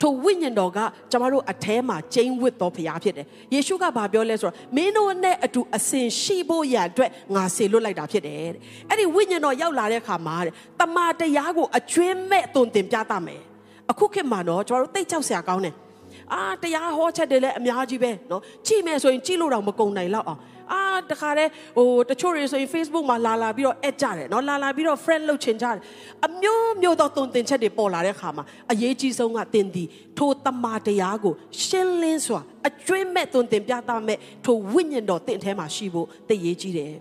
[0.00, 0.78] ထိုဝိညာဉ်တော်က
[1.10, 10.36] ကျမတို့အแทမှာကျိန်းဝတ်တော်ဖရားဖြစ်တယ်။ယေရှုကဘာပြောလဲဆိုတော့မင်းတို့နဲ့အတူအစင်ရှိဖို့ရန်အတွက်ငါစေလွတ်လိုက်တာဖြစ်တယ်တဲ့။အဲ့ဒီဝိညာဉ်တော်ရောက်လာတဲ့အခါမှာ
[10.80, 13.42] တမာတရားကိုအကျွင်းမဲ့တုံတင်ပြသမယ်။
[13.90, 15.74] အခုခေတ်မှာတော့ကျမတို့တိတ်ကြောက်စရာကောင်းတယ်။
[16.32, 20.40] အာတရားဟောချက်တွေလည်းအများကြီးပဲနော်။ကြည့်မယ်ဆိုရင်ကြည့်လို့တော့မကုန်နိုင်တော့အောင်။
[20.71, 25.79] အာတခါတည်းဟိုတချို့တွေဆိုရင် Facebook မှာလာလာပြီးတော့ add ကြတယ်เนาะလာလာပြီးတော့ friend လုပ်ချင်ကြတယ်
[26.25, 29.83] အမျိုးမျိုးသောတုံတင်ချက်တွေပေါ်လာတဲ့ခါမှာအရေးကြီးဆုံးကတင်ဒီ
[30.17, 31.33] ထိုတမာတရားကို
[31.65, 36.93] ရှင်းလင်းစွာအကျွင့်မဲ့တုံတင်ပြသမဲ့ထိုဝိညာဉ်တော်တင့်ထဲမှာရှိဖို့သိရေးကြီးတယ်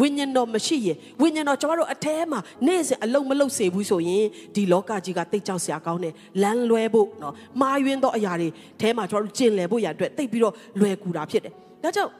[0.00, 8.48] ဝိညာဉ်တော်မရှိရင်ဝိညာဉ်တော်ကျွန်တော်တို့အแทမှာနေ့စဉ်အလုံးမလုံးစေဘူးဆိုရင်ဒီလောကကြီးကတိတ်ကြောက်စရာကောင်းတယ်လမ်းလွဲဖို့เนาะမာယွင်းသောအရာတွေ
[8.80, 12.10] အဲမှာကျွန်တော်တို့ကျင်လည်ဖို့ရအတွက်တိတ်ပြီးတော့လွယ်ကူတာဖြစ်တယ်ဒါကြောင့်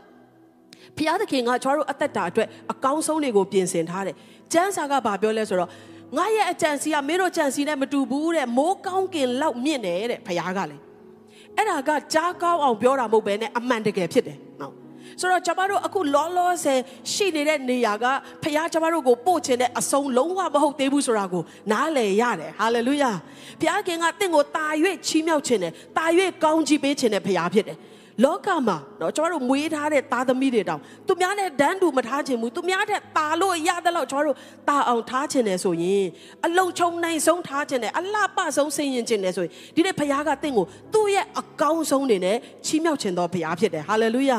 [0.98, 4.16] ဖျားသခင်ကကျွန်တော်တို့အသက်တာအတွက်အကောင်းဆုံးတွေကိုပြင်ဆင်ထားတယ်
[4.54, 5.70] ကျမ်းစာကဘာပြောလဲဆိုတော့
[6.18, 10.82] ငါရဲ့အကြံစီကမင်းတို့ကြံစီနဲ့မတူဘူးတဲ့မိုးကောင်းကင်လောက်မြင့်တယ်တဲ့ဖျားကလည်း
[11.58, 14.74] အဲ့ဒါကကြားကောင်းအောင်ပြောတာမဟုတ်ဘဲနဲ့အမှန်တကယ်ဖြစ်တယ်နော်
[15.20, 16.80] ဆိုတော့ကျွန်တော်တို့အခုလောလောဆယ်
[17.14, 18.06] ရှိနေတဲ့နေရာက
[18.44, 23.12] ဖခင်ကျွန်တော်တို့ကိုပို့ခြင်းတဲ့အဆုံးလုံးဝမဟုတ်သေးဘူးဆိုတာကိုနားလည်ရတယ်ဟာလေလုယာ
[23.62, 24.66] ဖခင်ကတင့်ကိုတာ၍
[25.08, 26.06] ချီးမြှောက်ခြင်းတယ်တာ၍
[26.44, 27.78] ကောင်းချီးပေးခြင်းတယ်ဖခင်ဖြစ်တယ်
[28.25, 34.37] လောကမှာเนาะကျွန်တော်တို့မွေးထားတဲ့သားသမီးတွေတောင်သူများနဲ့ဒန်းတူမထားခြင်းဘူးသူများတဲ့ตาလို့ရတဲ့လောက်ကျွန်တော်တို့
[34.69, 36.05] ตาအောင်ထားခြင်းတယ်ဆိုရင်
[36.47, 44.39] အလုံချုံနိုင်ဆုံးထားခြင်းတယ်အလှပဆုံးဆင်ရင်ခြင်းတယ်ဆိုရင်ဒီနေ့ဖခင်ကတင့်ကိုသူ့ရဲ့အကောင်းဆုံးနေနဲ့ချီးမြှောက်ခြင်းတော်ဖခင်ဖြစ်တယ်ဟာလေလုယာ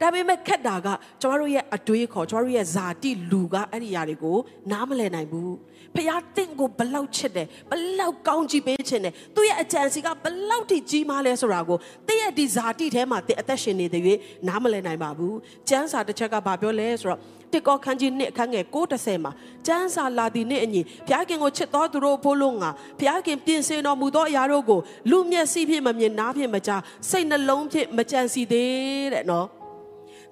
[0.00, 0.86] ဒါပေမဲ့ခက်တာက
[1.20, 4.36] ကျမတို့ရဲ့အတွေးခေါ်ကျမတို့ရဲ့ဇာတိလူကအဲ့ဒီຢာတွေကို
[4.72, 5.52] နားမလည်နိုင်ဘူး
[5.95, 11.77] ဖခင်တင့်ကိုဘလောက်ချစ်တယ်ဘလောက်ကောင်းကြီးပေးချင်တယ်သူ့ရဲ့အကြံစီကဘလောက်ထိကြီးမားလဲဆိုတာကို
[12.07, 14.01] တင့်ရဲ့ဒီဇာတိထဲမှာတင်အသက်ရှင်နေတဲ့၍
[14.47, 15.37] နားမလည်နိုင်ပါဘူး
[15.69, 17.19] ကျမ်းစာတစ်ချက်ကဘာပြောလဲဆိုတော့
[17.53, 19.31] တစ်ကောခန်းကြီးနှစ်အခန်းငယ်6:30မှာ
[19.67, 24.79] ကျမ်းစာလာသည်နှင့်အညီဘုရားခင်ကိုချစ်တော်သူတို့ဖို့လို့ငါဘုရားခင်ပြင်ဆင်တော်မူသောအရာတို့ကို
[25.09, 29.47] လူမျက်စိဖြင့်မမြင်နားဖြင့်မကြားစိတ်နှလုံးဖြင့်မကြံစီသေးတဲ့နော်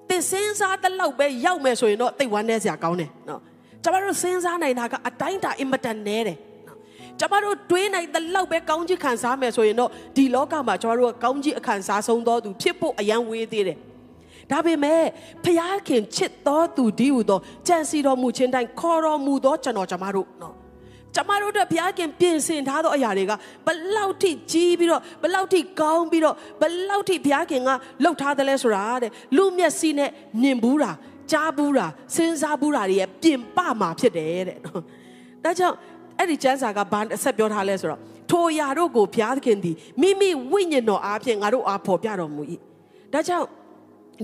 [0.08, 3.40] တင်စင်းစားတဲ့လောက်ပဲရောက်မယ်ဆိုရင်တော့တိတ်ဝမ်းနေစရာကောင်းတယ်နော်
[3.84, 6.38] ကျမတို့စဉ်းစားနိုင်တာကအတိုင်းတာအင်မတန်နဲတယ်
[7.20, 13.78] ကျမတို့တွေးနိုင်တဲ့လောက်ပဲကောင်းကြီးခံစားမယ်ဆိုရင်တော့ဒီလောကမှာကျမတို့ကကောင်းကြီးအခံစားဆုံးသောသူဖြစ်ဖို့အယံဝေးသေးတယ်
[14.50, 15.02] ဒါပေမဲ့
[15.44, 20.54] ဖျားခင်ချစ်တော်သူဒီဟုသောကြံစီတော်မူခြင်းတိုင်းခေါ်တော်မူသောကျွန်တော်ကျမတို့နော်
[21.14, 23.32] ကျမတို့တို့ဘုရားခင်ပြင်ဆင်ထားသောအရာတွေက
[23.66, 27.70] ဘလောက်ထိကြီးပြီးတော့ဘလောက်ထိကောင်းပြီးတော့ဘလောက်ထိဘုရားခင်က
[28.02, 30.10] လှုပ်ထားတယ်လဲဆိုတာတဲ့လူမျက်စိနဲ့
[30.42, 30.92] မြင်ဘူးတာ
[31.30, 34.82] ကြားဘူးတာစဉ်းစားဘူးတာတွေရဲ့ပြင်ပမှာဖြစ်တယ်တဲ့နော်
[35.44, 35.76] ဒါကြောင့်
[36.18, 42.42] အဲ့ဒီကျမ်းစာကဘာအဆက်ပြောထားလဲဆိုတော့ထိုအရာတို့ကိုဘုရားခင်သည်မိမိဝိညာဉ်တော်အားဖြင့်ငါတို့အားဖော်ပြတော်မူ၏
[43.12, 43.46] ဒါကြောင့်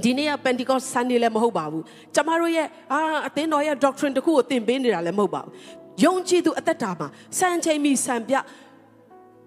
[0.05, 1.83] ဒီနေ့က Pentecost Sunday လည်းမဟုတ်ပါဘူး။
[2.15, 5.53] ကျမတို့ရဲ့အာအသင်းတော်ရဲ့ doctrine တခုကိုသင်ပေးနေတာလည်းမဟုတ်ပါဘူး။
[6.05, 7.09] ယုံကြည်သူအသက်တာမှာ
[7.39, 8.35] စံချိန်မီစံပြ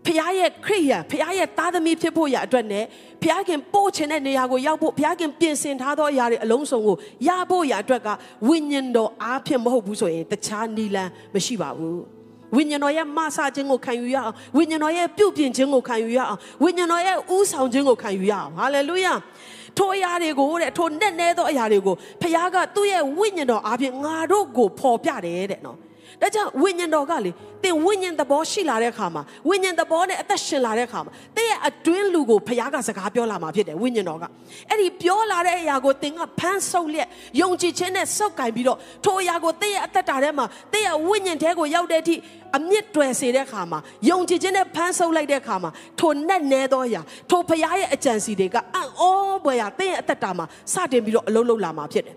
[0.05, 2.85] ဖခင်ရဲ့ခရိယာဖခင်ရဲ့သားသမီးဖြစ်ဖို့ရအတွက်နဲ့
[3.23, 6.95] ဖခင်ပို့ချင်တဲ့နေရာကိုရောက်ဖို့ဖခင်ပြင်ဆင်ထားသောအရာတွေအလုံးစုံကို
[7.27, 8.07] ရဖို့ရအတွက်က
[8.47, 12.01] ဝိညာဉ်တော်အားဖြင့်မဟုတ်ဘူးဆိုရင်တခြားနီလန်းမရှိပါဘူး
[12.55, 19.13] ဝိညာဉ်တော်ရဲ့မဆာခြင်းကိုခံယူရအောင်ဝိညာဉ်တော်ရဲ့ပြုပြင်ခြင်းကိုခံယူရအောင်ဝိညာဉ်တော်ရဲ့ဥဆောင်ခြင်းကိုခံယူရအောင်ဟာလေလုယာ
[19.77, 25.77] ထိုအရာတွေကိုတဲ့ထိုနဲ့နဲသောအရာတွေကိုဖခင်ကသူ့ရဲ့ဝိညာဉ်တော်အားဖြင့်ငါတို့ကိုပေါ်ပြတယ်တဲ့နော်
[26.21, 27.31] ဒါကြောင့်ဝိညာဉ်တော်ကလေ
[27.63, 34.25] သင်ဝိညာဉ်သဘောရှိလာတဲ့အခါမှာဝိညာဉ်သဘောနဲ့အသက်ရှင်လာတဲ့အခါမှာသင်ရဲ့အတွင်းလူကိုဖခင်ကစကားပြောလာမှာဖြစ်တယ်ဝိညာဉ်တော်က
[34.69, 37.07] အဲ့ဒီပြောလာတဲ့အရာကိုသင်ကဖမ်းဆုပ်လျက်
[37.41, 42.15] ယုံကြည်ခြင်းနဲ့စုပ်ကင်ပြီးတော့ထိုအရာကိုသင်ရဲ့အသက်တာထဲမှာသင်ရဲ့ဝိညာဉ်ထဲကိုရောက်တဲ့အထိ
[42.57, 43.79] အမြင့်တွယ်စေတဲ့အခါမှာ
[44.10, 49.01] ယုံကြည်ခြင်းနဲ့ဖမ်းဆုပ်လိုက်တဲ့အခါမှာထိုနဲ့နဲသောအရာထိုဖခင်ရဲ့အကြံစီတွေကအံ့ဩ
[49.43, 52.15] ပွေရာသင်ရဲ့အသက်တာမှာစတင်ပြီးတော့အလုံးလုံးလာမှာဖြစ်တယ်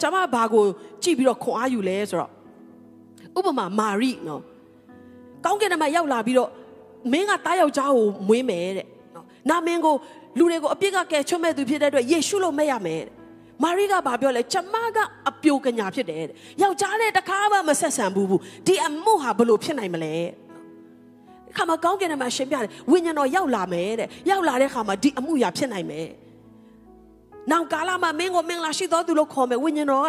[0.00, 0.64] ကျွန်မဘာကို
[1.02, 2.35] ကြည့်ပြီးတော့ခွန်အားယူလဲဆိုတော့
[3.38, 4.42] ဥပမာမာရိနော်
[5.44, 6.50] ကောင်းကင်ထဲမှာရောက်လာပြီးတော့
[7.12, 9.94] မင်းကတားယောက်ျားကိုမွေးမယ်တဲ့နော်နာမင်းကို
[10.38, 13.14] လူတွေကိုအပြစ်ကကယ်ချွတ်မဲ့သူဖြစ်တဲ့အတွက်ယေရှုလို့မဲ့ရမယ်တဲ့
[13.62, 20.14] မာရိကဘာပြောလဲကျမကအပြိုကညာဖြစ်တယ်တဲ့ယောက်ျားနဲ့တခါမှမဆက်ဆံဘူးဘူးဒီအမှုဟာဘလို့ဖြစ်နိုင်မလဲ
[21.56, 26.08] ခါမကောင်းကင်ထဲမှာရှင်းပြတယ်ဝိညာဉ်တော်ရောက်လာမယ်တဲ့ရောက်လာတဲ့ခါမှာဒီအမှုရာဖြစ်နိုင်မယ်
[27.50, 30.06] နောက်ကာလမှာမင်းကိုမင်္ဂလာရှိတော်သူလို့ခေါ်မယ်ဝိညာဉ်တော်က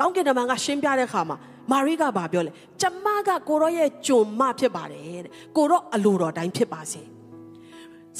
[0.00, 1.36] ကောင်းကင်ထဲမှာကရှင်းပြတဲ့ခါမှာ
[1.70, 2.50] မာရိကဘာပြောလဲ
[2.80, 7.02] ကျမကကိုရောရဲ့ဂျုံမဖြစ်ပါတယ်တဲ့ကိုရောအလိုတော်တိုင်းဖြစ်ပါစေ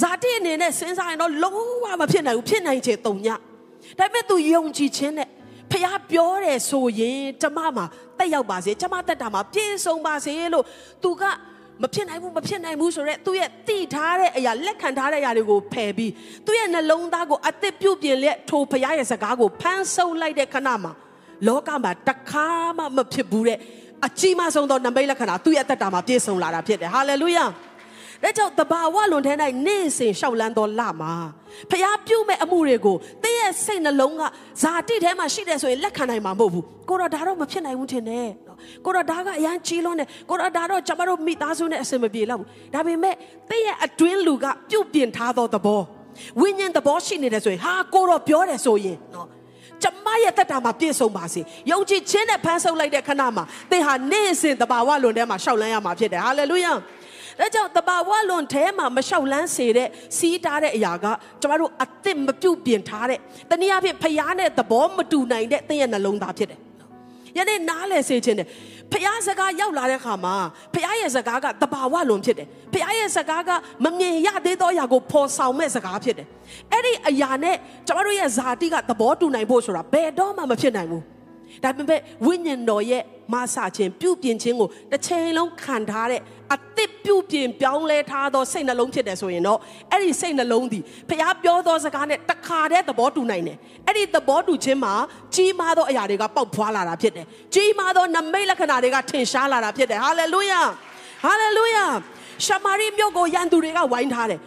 [0.01, 3.37] ဇာတိအနေနဲ့စဉ်းစားရင်တော့လုံးဝမဖြစ်နိုင်ဘူးဖြစ်နိုင်ချေတုံညဒါ
[3.99, 5.29] ပေမဲ့ तू ယုံကြည်ခြင်းနဲ့
[5.71, 7.85] ဖះပြောတယ်ဆိုရင်ကျမမှာ
[8.19, 10.65] တက်ရောက်ပါစေကျမတက်တာမှာပြည့်စုံပါစေလို့
[11.03, 11.23] तू က
[11.83, 16.13] မဖြစ်နိုင်ဘူးမဖြစ်နိုင်ဘူးဆိုတော့သူ့ရဲ့တိထားတဲ့အရာလက်ခံထားတဲ့အရာတွေကိုဖယ်ပြီး
[16.47, 20.93] သူ့ရဲ့နှလုံးသားကိုအသစ်ပြုတ်ပြင်လက်ထိုဖះရဲ့စကားကိုဖမ်းဆုပ်လိုက်တဲ့ခဏမှာ
[21.47, 23.59] လောကမှာတခါမှမဖြစ်ဘူးတဲ့
[24.07, 27.45] အကြီးမဆုံးသောနမိတ်လက္ခဏာသူ့ရဲ့အသက်တာမှာပြည့်စုံလာတာဖြစ်တယ်ဟာလေလုယာ
[28.23, 29.33] ဒါကြောင့်တဘာဝလွန်ထဲ၌
[29.67, 31.13] နေ့စဉ်ရှောက်လန်းတော်လမှာ
[31.71, 34.23] ဖျားပြုတ်မဲ့အမှုတွေကိုတင်းရဲ့စိတ်နှလုံးက
[34.63, 38.29] ဇာတိထဲမှာရှိတယ်ဆိုရင်လက်ခံနိုင်မှာမဟုတ်ဘူးကိုတော့ဒါတော့မဖြစ်နိုင်ဘူးထင်တယ်
[38.85, 43.15] ကိုတော့ဒါကအရန်ကြီးလွန်းတယ်ကိုတော့ဒါတော့ကျမတို့မိသားစုနဲ့အဆင်မပြေတော့ဘူးဒါပေမဲ့
[43.51, 45.83] တင်းရဲ့အတွင်းလူကပြုတ်ပြင်ထားသောသဘော
[46.41, 49.27] ဝိညာဉ်သဘောရှိနေတယ်ဆိုရင်ဟာကိုတော့ပြောတယ်ဆိုရင်နော်
[49.83, 56.73] ကျမရဲ့တက်တာမှာပြည့်စုံပါစေယုံကြည်ခြင်းနဲ့ဖန်ဆုပ်လိုက်တဲ့ခဏမှာသင်ဟာနေ့စဉ်တဘာဝလွန်ထဲမှာရှောက်လန်းရမှာဖြစ်တယ်ဟာလေလုယာ
[57.41, 61.07] ဒါကြောင့်တဘာဝလွန်ထဲမှာမလျှောက်လန်းစေတဲ့စီးတားတဲ့အရာက
[61.41, 63.19] ကျမတို့အသစ်မပြုတ်ပြင်ထားတဲ့
[63.51, 66.61] တနည်းအားဖြင့်ဖျားနဲ့သဘောမတူနိုင်တဲ့သင်ရဲ့နှလုံးသားဖြစ်တယ်
[67.37, 68.49] ယနေ့နားလည်စေခြင်းနဲ့
[68.93, 70.37] ဖျားစကားရောက်လာတဲ့ခါမှာ
[70.75, 73.51] ဖျားရဲ့စကားကတဘာဝလွန်ဖြစ်တယ်ဖျားရဲ့စကားက
[73.85, 76.29] မမြင်ရသေးသောအရာကိုဖော်ဆောင်မဲ့စကားဖြစ်တယ်
[76.73, 81.03] အဲ့ဒီအရာနဲ့ကျမတို့ရဲ့ဇာတိကသဘောတူနိုင်ဖို့ဆိုတာဘယ်တော့မှမဖြစ်နိုင်ဘူး
[81.65, 86.21] ဒါပေမဲ့ဝိညာဉ်တော်ရဲ့မဆခြင်းပြုပြင်ခြင်းကိုတစ်ချိန်လုံးခံထားတဲ့
[86.55, 89.59] အသစ်ပြုပြင်ပြောင်းလဲထားသောစိတ်နှလုံးဖြစ်တယ်ဆိုရင်တော့
[89.93, 93.57] အဲ့ဒီစိတ်နှလုံးဒီဖះပြောသောစကားနဲ့တခါတည်းသဘောတူနိုင်တယ်
[93.87, 94.95] အဲ့ဒီသဘောတူခြင်းမှာ
[95.35, 100.63] ကြီးမားသောအရာတွေကပေါက်ဖွာလာတာဖြစ်တယ်ကြီးမားသောနမိတ်လက္ခဏာတွေကထင်ရှားလာတာဖြစ်တယ်ဟာလေလုယာ
[101.25, 101.85] ဟာလေလုယာ
[102.45, 104.41] ရှမာရိမြို့ကိုရန်သူတွေကဝိုင်းထားတယ်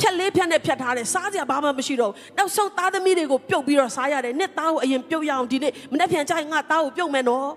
[0.00, 7.48] ဖြက်လေးဖြက်နဲ့ဖြတ်ထားတယ်စားစရာဘာမှမရှိတော့ဘူးနောက်ဆုံးသားသမီးတွေကိုပြုတ်ပြီးတော့စားရတယ်နှစ်သားကိုအရင်ပြုတ်ရအောင်ဒီနေ့မနေ့ပြန်ကြရင်ငါသားကိုပြုတ်မယ်နော်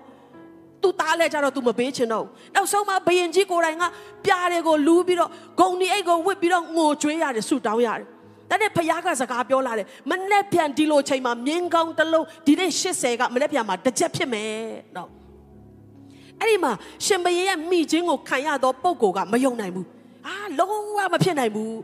[0.82, 3.84] သူသားလဲကြတော့ तू မပေးချင်တော့နောက်ဆုံးမှဘယင်ကြီးကိုယ်တိုင်က
[4.24, 5.30] ပြားတွေကိုလူးပြီးတော့
[5.60, 8.06] ဂုံဒီအိတ်ကိုဝစ်ပြီးတော့ငိုကြွေးရတယ်ဆူတောင်းရတယ်
[8.50, 14.52] ဒါနဲ့ဖခင်ကစကားပြောလာတယ်မနေ့ပြန်ဒီလိုချိန်မှာမြင်းကောင်းတစ်လုံးဒီနေ့80ကမနေ့ပြန်မှာတစ်ချက်ဖြစ်မယ်
[14.96, 15.08] နော်
[16.40, 16.72] အဲ့ဒီမှာ
[17.06, 19.86] ရှင်ဘရင်ရဲ့မိချင်းကိုခံရတော့ပုံကိုကမယုံနိုင်ဘူး
[20.26, 21.74] အာလုံးဝမဖြစ်နိုင်ဘူး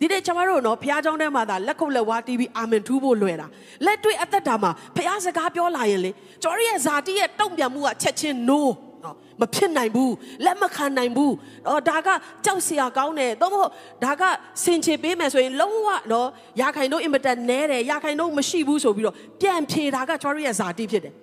[0.00, 3.46] ဒီနေ့ကျွန်တော်တို့နော်ဖះเจ้าထဲမှာသာလက်ခုပ်လက်ဝါးတီးပြီးအာမင်ထူးဖို့လွယ်တာ
[3.86, 6.10] လက်တွေ့အသက်တာမှာဖះစကားပြောလာရင်လေ
[6.42, 8.60] ကျွန်တော်ရဲ့ဇာတိရဲ့တုံ့ပြန်မှုကချက်ချင်း no
[9.04, 10.12] နော်မဖြစ်နိုင်ဘူး
[10.44, 11.34] လက်မခံနိုင်ဘူး
[11.66, 12.08] တော့ဒါက
[12.44, 13.70] ကြောက်စရာကောင်းတယ်တော့မဟုတ်
[14.04, 14.22] ဒါက
[14.64, 16.28] စင်ချေပေးမယ်ဆိုရင်လုံးဝနော်
[16.60, 21.14] ရာခိုင်တို့အင်မတန်နဲတယ်ရာခိုင်တို့မရှိဘူးဆိုပြီးတော့ပြန်ဖြေတာကကျွန်တော်ရဲ့ဇာတိဖြစ်တယ်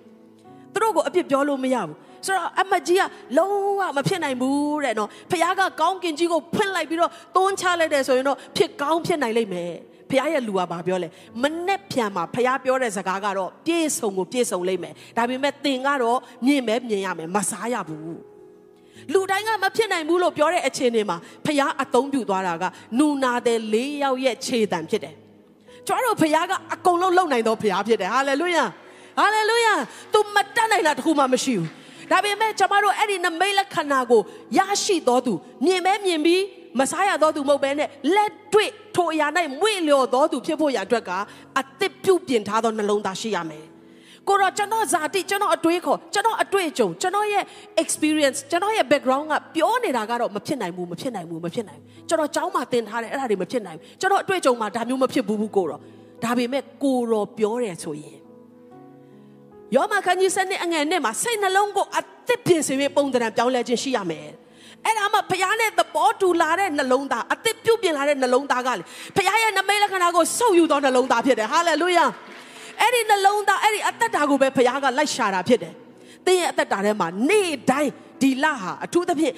[0.72, 3.03] သူတို့ကိုအပြစ်ပြောလို့မရဘူး ဆိုတော့အမကြီးက
[3.37, 9.73] လုံးဝမဖြစ်နိုင်ဘူးတဲ့နော်ဖခင်ကကောင်းကင်ကြီးကိုဖွင့်လိုက်ပြီးတော့သွန်းချလိုက်တယ်ဆိုရင်တော့ဖြစ်ကောင်းဖြစ်နိုင်လိမ့်မယ်
[10.09, 11.07] ဖခင်ရဲ့လူကဘာပြောလဲ
[11.41, 18.17] မနဲ့ပြန်မှာဖခင်ပြောတဲ့စကားကတော့ပြည့်စုံကိုပြည့်စုံလိမ့်မယ်ဒါပေမဲ့သင်ကတော့မြင်မဲမြင်ရမယ်မစားရဘူး
[19.13, 22.63] လူတိုင်းကမဖြစ်နိုင်ဘူးလို့ပြောတဲ့အခြေအနေမှာဖခင်အသုံးပြုသွားတာက
[22.99, 25.15] နူနာတဲ့၄ယောက်ရဲ့ခြေတံဖြစ်တယ်
[25.87, 28.65] ကျွန်တော်တို့ဖခင်ကအကုန်လုံးလုံနိုင်တော့ဖခင်ဖြစ်တယ်ဟာလေလုယာ
[29.19, 29.73] ဟာလေလုယာ
[30.13, 31.67] तू မတတ်နိုင်တာတခုမှမရှိဘူး
[32.11, 34.21] ဒါပေမဲ့ကျွန်တော်တို့အဲ့ဒီနမိတ်လက္ခဏာကို
[34.57, 35.33] ရရှိတော်သူ
[35.65, 36.43] မြင်မဲမြင်ပြီး
[36.79, 39.27] မစားရတော်သူမဟုတ်ဘဲနဲ့လက်တွေ့ထိုအရာ၌
[39.61, 41.11] မွေ့လျော်တော်သူဖြစ်ဖို့ရအတွက်က
[41.59, 43.65] အသစ်ပြုတ်ပြင်ထားသောနှလုံးသားရှိရမယ်
[44.27, 47.43] ကိုတော့ကျွန်တော်ဇာတိကျွန်တော်အတွေးခေါ်ကျွန်တော်အတွေ့အကြုံကျွန်တော်ရဲ့
[47.83, 55.81] experience ကျွန်တော်ရဲ့ background ကပြောနေတာကတော့မဖြစ်နိုင်ဘူးမဖြစ်နိုင်ဘူးမဖြစ်နိုင်ဘူးကျွန်တော်ကျောင်းမှာသင်ထားတယ်အဲ့ဒါတွေမဖြစ်နိုင်ဘူးကျွန်တော်အတွေ့အကြုံမှာဒါမျိုးမဖြစ်ဘူးဘူးကိုတော့
[56.23, 58.17] ဒါပေမဲ့ကိုတော့ပြောတယ်ဆိုရင်
[59.75, 64.27] ယောမခန်းကြီးစနစ်အငယ်နဲ့မှာစိတ်နှလုံးကိုအသစ်ပြင်ဆင်ပြီးပုံသဏ္ဍာန်ပြောင်းလဲခြင်းရှိရမယ်
[64.85, 68.83] အဲ့ဒါမှဘုရားနဲ့သဘောတူလာတဲ့နှလုံးသားအသစ်ပြုတ်ပြင်လာတဲ့နှလုံးသားကလေ
[69.15, 72.05] ဘုရားရဲ့နမိတ်လက္ခဏာကိုစုပ်ယူသောနှလုံးသားဖြစ်တယ်ဟာလေလုယာ
[72.81, 75.73] အဲ့ဒီနှလုံးသားအဲ့ဒီအသက်တာကိုပဲဘုရားကလိုက်ရှာတာဖြစ်တယ်
[76.25, 79.33] သင်ရဲ့အသက်တာထဲမှာနေ့တိုင်းဒီလဟာအထူးသဖြင့်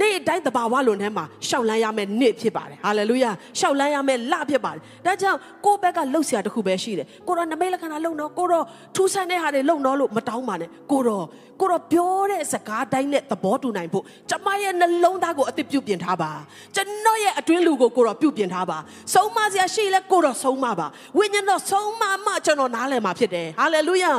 [0.00, 8.64] နေ့တိုင်းတဘာဝလုံးထဲမှာရှောက်လန်းရမယ့်နေ့ဖြစ်ပါတယ်ဟာလေလုယာရှောက်လန်းရမယ့်လဖြစ်ပါတယ်ဒါကြောင့်ကိုယ့်ဘက်ကလှုပ်ရှားတစ်ခုပဲရှိတယ်ကိုတော့နမိတ်လက္ခဏာလုံတော့ကိုတော့
[8.96, 11.24] ထူးဆန်းတဲ့ဟာတွေလုံတော့လို့မတောင်းပါနဲ့ကိုတော့
[11.60, 16.30] ကိုတော့ပြောတဲ့စကားတိုင်းနဲ့သဘောတူနိုင်ဖို့ကျမရဲ့နှလုံးသားကိုအသစ်ပြုပြင်ထားပါ
[16.74, 18.78] ကျွန်တော်ရဲ့အတွင်းလူကိုကိုတော့ပြုပြင်ထားပါ
[19.14, 20.86] ဆုံးမစရာရှိလဲကိုတော့ဆုံးမပါ
[21.18, 24.12] ဝိညာဉ်တော်ဆုံးမမှကျွန်တော်နားလည်မှာဖြစ်တယ်ဟာလေလုယာ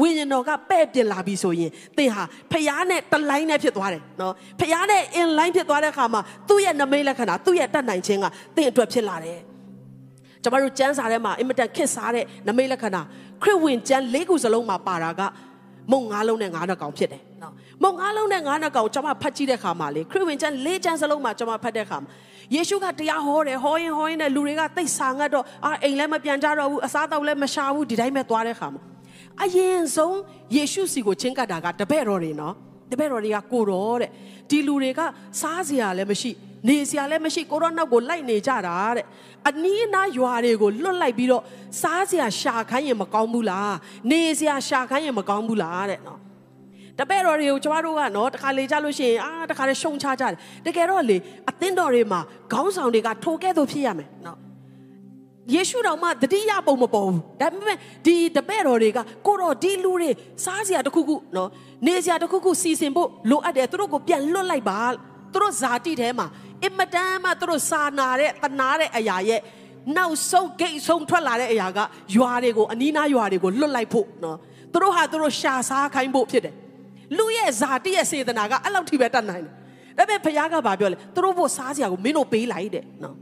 [0.00, 8.26] ဝိညာဉ်တော်ကပဲ့ပြင်လာပြီဆိုရင်သင်ဟာဖျားနဲ့တလိုင်းနဲ့ဖြစ်သွားတယ်နော်ဖျားနဲ့ in line ဖြစ်သွားတဲ့အခါမှာသူ့ရဲ့နမိတ်လက္ခဏာသူ့ရဲ့တတ်နိုင်ခြင်းက
[8.56, 9.40] သင်အတွက်ဖြစ်လာတယ်
[10.42, 13.02] ကျမတို့ကျမ်းစာထဲမှာအင်မတန်ခက်စားတဲ့နမိတ်လက္ခဏာ
[13.42, 15.22] ခရစ်ဝင်ကျမ်း၄ခုစလုံးမှာပါတာက
[15.92, 22.08] မုံငါးလုံးနဲ့ငါးနှကောင်ဖြစ်တယ်နော်မုံငါးလုံးနဲ့ငါးနှကောင်ကျွန်မဖတ်ကြည့်တဲ့ခါမှာလေခရစ်ဝင်ကျမ်း၄ကျမ်းစလုံးမှာကျွန်မဖတ်တဲ့ခါမှာ
[22.54, 28.82] ယေရှုကတရားဟောတယ်ဟောရင်ဟောရင်နဲ့လူတွေကတိတ်ဆာငတ်တော့အာအိမ်လည်းမပြန်ကြတော့ဘူးအစားတောက်လည်းမရှာဘူးဒီတိုင်းပဲသွားတဲ့ခါမှာ
[29.42, 30.18] အရင်ဆုံး
[30.56, 32.54] ယေရှုစီကိုချင်းကပ်တာကတပည့်တော်တွေနော်
[32.90, 34.10] တပည့်တော်တွေကကိုတော်တဲ့
[34.50, 35.00] ဒီလူတွေက
[35.40, 36.30] စားစရာလည်းမရှိ
[36.68, 39.06] နေစရာလည်းမရှိကိုရောနောက်ကိုလိုက်နေကြတာတဲ့
[39.48, 41.42] အနီးအနားရွာတွေကိုလွတ်လိုက်ပြီးတော့
[41.80, 43.74] စားစရာရှာခိုင်းရင်မကောင်းဘူးလား
[44.10, 46.20] နေစရာရှာခိုင်းရင်မကောင်းဘူးလားတဲ့နော်
[46.98, 50.34] တပည့်တော်တွေကိုကျမတို့ကနော်တခါလေကြလို့ရှိရင်အာတခါလေရှုံချကြတယ်
[50.66, 51.16] တကယ်တော့လေ
[51.50, 52.20] အသင်းတော်တွေမှာ
[52.52, 54.38] ခေါင်းဆောင်တွေကထိုကဲ့သို့ဖြစ်ရမယ်နော်
[55.54, 60.10] ယေရှုတော်မှတတိယပုံမပေါ်ဘူးဒါပေမဲ့ဒီတပည့်တော်တွေကကိုတော့ဒီလူတွေ
[60.44, 61.50] စားစရာတစ်ခုခုနော်
[61.86, 64.80] နေစရာတစ်ခုခုစီစဉ်ဖို့လိုအပ်တယ်သူတို့ကိုပြန်လွတ်လိုက်ပါ
[65.34, 66.26] သူတို့ဇာတိထဲမှာ
[66.64, 69.40] အင်မတန်မှသူတို့စာနာတဲ့တနာတဲ့အရာရဲ့
[69.96, 71.78] နောက်ဆုံးဂိတ်ဆုံးထွက်လာတဲ့အရာက
[72.16, 74.38] ရွာတွေကိုအနီးနားရွာတွေကိုလွတ်လိုက်ဖို့နော်
[74.72, 76.54] သူတို့ဟာသူတို့ရှာစားခိုင်းဖို့ဖြစ်တယ်
[77.18, 79.54] လူရဲ့ဇာတိရဲ့စေတနာကအဲ့လောက်ထိပဲတတ်နိုင်တယ်
[79.98, 83.16] ဒါပေမဲ့ဘုရားကဘာပြောလဲသူတို့ဖို့စားစရာကိုမင်းတို့ပေးလိုက်တဲ့နော်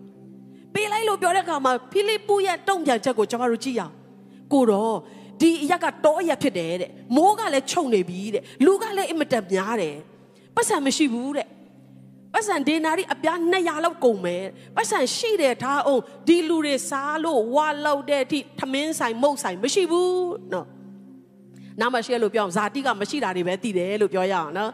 [0.75, 3.92] ပေးလိုက်လို့ပြောတဲ့အခါမှာဖိလိပ္ပုရဲ့တုံ့ပြန်ချက်ကိုကျွန်တော်တို့ကြည့်ရအောင်
[4.53, 4.96] ကိုတော့
[5.40, 9.96] ဒီအရက်ကတောအရက်ဖြစ်တယ်တဲ့မိုးကလည်းခြုံနေပြီတဲ့လူကလည်းအင်မတန်များတယ်
[10.57, 11.46] ပတ်စံမရှိဘူးတဲ့
[12.42, 14.44] ပတ်စံဒေနာရီအပြား200လောက်ကုန်မယ်
[14.76, 20.14] ပတ်စံရှိတယ်ထားအောင်ဒီလူတွေစားလို့ဝါလောက်တဲ့အထိထမင်းဆိုင်မုတ်ဆိုင်မရှိဘူး
[20.52, 20.66] နော်
[21.81, 24.70] နားမရှိလို့ပြောအောင်ဇာတိကမရှိတာတွေပဲတည်တယ်လို့ပြောရအောင်နော်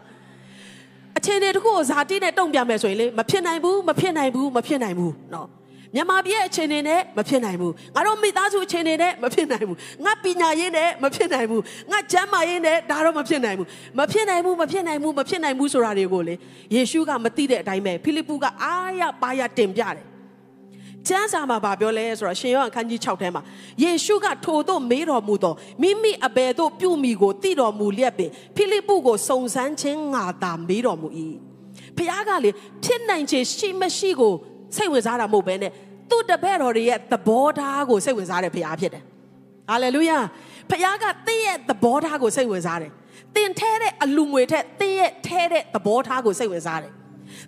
[1.18, 5.48] အချင်းတွေတခုကိုဇာတိနဲ့တုံ့ပြန်မယ်ဆိုရင်လေမဖြစ်နိုင်ဘူးမဖြစ်နိုင်ဘူးမဖြစ်နိုင်ဘူးနော်
[5.94, 16.34] မြန်မာပြည်ရဲ့အခြေအနေနဲ့မဖြစ်နိုင်ဘူးငါတို့မိသားစုအခြေအနေနဲ့မဖြစ်နိုင်ဘူးငါပညာရေးနဲ့မဖြစ်နိုင်ဘူးငါကျမ်းမာရေးနဲ့ဒါတော့မဖြစ်နိုင်ဘူးမဖြစ်နိုင်ဘူးမဖြစ်နိုင်ဘူးမဖြစ်နိုင်ဘူးဆိုတာတွေကိုလေ
[16.74, 20.04] ယေရှုကမသိတဲ့အတိုင်းပဲဖိလိပ္ပုကအားရပါရတင်ပြတယ်
[21.08, 23.42] ကျမ်းစာမှာဗာပြောလဲဆိုတော့ရှင်ယောဟန်ခန်းကြီး6ထဲမှာ
[23.82, 31.08] ယေရှုကထိုသို့မေးတော်မူသောမိမိအဘယ်သို့ပြုမိကိုသိတော်မူလျက်ပင်ဖိလိပ္ပုကိုစုံစမ်းခြင်းငါသာမေးတော်မူ၏
[31.96, 32.50] ဖခင်ကလေ
[32.84, 34.34] ဖြစ်နိုင်ခြင်းရှိမရှိကို
[34.76, 35.72] စိတ်ဝင်စားတာမဟုတ်ဘဲနဲ့
[36.10, 39.02] သူ့တပည့်တော်တွေရဲ့သဘောထားကိုစိတ်ဝင်စားတဲ့ဖခင်ဖြစ်တယ်
[39.68, 40.18] ဟာလေလုယာ
[40.70, 42.92] ဖခင်ကသင်ရဲ့သဘောထားကိုစိတ်ဝင်စားတယ်
[43.34, 46.92] သင်ထဲတဲ့အလူငွေထက်သင်ရဲ့ထဲတဲ့သဘောထားကိုစိတ်ဝင်စားတယ်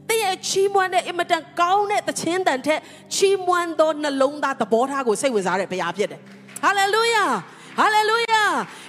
[0.09, 2.81] သင်ရဲ့ချီးမွမ်းတဲ့အင်မတန်ကောင်းတဲ့သခြင်းတန်ထက်
[3.15, 6.21] ချီးမွမ်းသောနှလုံးသားသဘောထားကိုစိတ်ဝင်စားတဲ့ဘုရားဖြစ်တယ်
[6.65, 7.25] ဟာလေလုယာ
[7.79, 8.43] ဟာလေလုယာ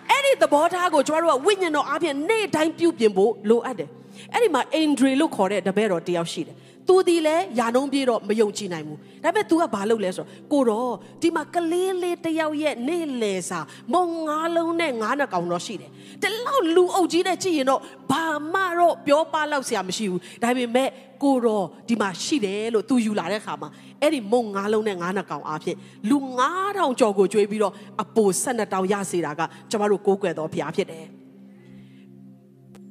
[0.10, 3.90] အဲ့ဒီသဘောထားကိုကျွန်တော်တို့ကဝိညာဉ်တော်အပြင်နေ့တိုင်းပြုပြင်ဖို့လိုအပ်တယ်
[4.34, 6.56] အဲ့ဒီမှာအင်ဒရီလို့ခေါ်တဲ့တပည့်တော်တယောက်ရှိတယ်
[6.88, 10.92] သူဒီလဲယာနှုံးပြေတော့မယုံကြည်နိုင်ဘူးဒါပေမဲ့ तू ကဘာလုပ်လဲဆိုတော့ကိုတော့
[11.22, 13.60] ဒီမှာကလေးလေးတယောက်ရဲ့နေ့လေစာ
[13.94, 15.92] မုံငါးလုံးနဲ့ငါးနှကောင်တော့ရှိတယ်
[16.24, 20.90] တလောက်လူအုပ်ကြီးနဲ့ကြည့်ရင်တော့ဘာမှတော့ပြောပလောက်စရာမရှိဘူးဒါပေမဲ့
[21.24, 23.70] ကိုတော့ဒီမှာရှိတယ်လို့ तू ယူလာတဲ့ခါမှာ
[24.02, 25.78] အဲ့ဒီမုံငါးလုံးနဲ့ငါးနှကောင်အားဖြင့်
[26.10, 26.18] လူ
[26.58, 29.42] 9000ကျော်ကိုကြွေးပြီးတော့အပို12တောင်ရစေတာက
[29.72, 31.06] ကျမတို့ကိုးကွယ်တော်ဘုရားဖြစ်တယ်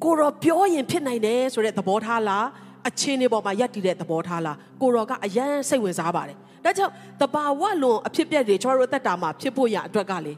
[0.04, 2.46] ကိုတော့ပြောရင်ဖြစ်နိုင်တယ်ဆိုတဲ့သဘောထားလား
[2.88, 10.34] အချင်းတွေပေါ်မှာယက်တည်တဲ့သဘောထားလားကိုရောကအယမ်းစိတ်ဝင်စားပါတယ်ဒါကြောင့်တဘာဝလွန်အဖြစ်ပြက်တွေကျွန်တော်တို့အသက်တာမှာဖြစ်ဖို့ရအတွက်ကလေ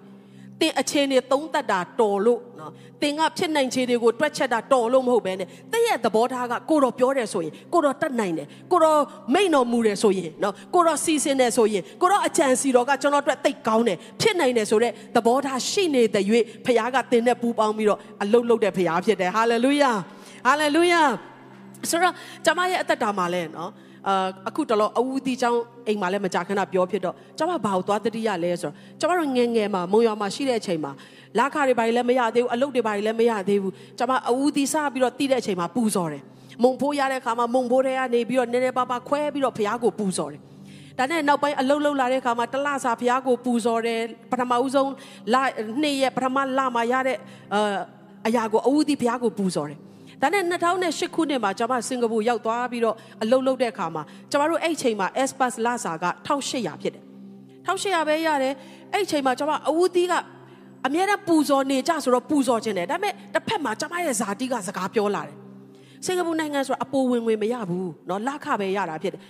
[0.61, 9.01] တင်အချင်းတွေသုံးသက်တာတော်လို့နော်တင်ကဖြစ်နိုင်ခြေတွေကိုတွက်ချက်တာတော်လို့မဟုတ်ဘဲနဲ့တည့်ရဲ့သဘောထားကကိုတော်ပြောတယ်ဆိုရင်ကိုတော်တတ်နိုင်တယ်ကိုတော်
[9.35, 16.25] မိန်တော်မူတယ်ဆိုရင်နော်ကိုတော်စီစဉ်တယ်ဆိုရင်ကိုတော်အကြံစီတော်ကကျွန်တော်အတွက်တိတ်ကောင်းတယ်ဖြစ်နိုင်တယ်ဆိုတဲ့သဘောထားရှိနေတဲ့၍
[16.65, 19.93] ဖခင်ကတင်နဲ့ပူပေါင်းပြီးတော့အလုတ်လုတ်တဲ့ဖခင်ဖြစ်တယ်ဟာလေလုယာ
[20.47, 21.03] ဟာလေလုယာ
[21.91, 22.15] ဆိုတော့
[22.45, 23.71] ကျမရဲ့အသက်တာမှာလဲနော်
[24.09, 30.93] အာအခုတလောအဝူဒီချောင်းအိမ်မှာလည်းမကြခဏပြောဖြစ်တော့ကျမဘာကိုသွားတတိရလဲဆိုတော့ကျမတို့ငယ်ငယ်မှာမုံရွာမှာရှိတဲ့အချိန်မှာ
[31.39, 36.23] လာခတွေဘာတွေလည်းမရသေးဘူးအလုပ်တွေဘာတွေလည်းမရသေးဘူးကျမအဝူဒီစပြီးတော့တိတဲ့အချိန်မှာပူဇော်တယ်
[36.63, 40.41] မုံဖိုးရတဲ့အခါမှာမုံဖိုးတွေကနေပြီးတော့နည်းနည်းပါးပါးခွဲပြီးတော့ဖះကိုပူဇော်တယ်
[40.99, 44.93] ဒါနဲ့နောက်ပိုင်းအလုတ်လုတ်လာတဲ့အခါမှာတလစာဖះကိုပူဇော်တယ်ပထမဦးဆုံး
[45.35, 45.37] လ
[45.83, 47.19] နှစ်ရက်ပထမလမှာရတဲ့
[47.55, 47.79] အာ
[48.27, 49.79] အရာကိုအဝူဒီဖះကိုပူဇော်တယ်
[50.22, 50.44] ဒါနဲ့
[50.84, 57.04] 2008ခုနှစ်မှာကျွန်မစင်ကာပူရောက်သွားပြီးတော့အလုပ်လုပ်တဲ့အခါမှာကျွန်တော်တို့အဲ့ချိန်မှာ Espas လာစာက1800ဖြစ်တယ်
[57.68, 58.54] 1800ပဲရတယ်
[58.94, 60.14] အဲ့ချိန်မှာကျွန်မအဝူသီးက
[60.88, 65.36] အများနဲ့ပူဇော်နေကြဆိုတော့ပူဇော်ခြင်းတယ်ဒါပေမဲ့တစ်ဖက်မှာကျွန်မရဲ့ဇာတိကစကားပြောလာတယ်
[66.06, 69.22] စင်ကာပူနိုင်ငံဆိုတာအပိုဝင်ဝင်မရဘူးเนาะလခပဲရတာဖြစ်တယ်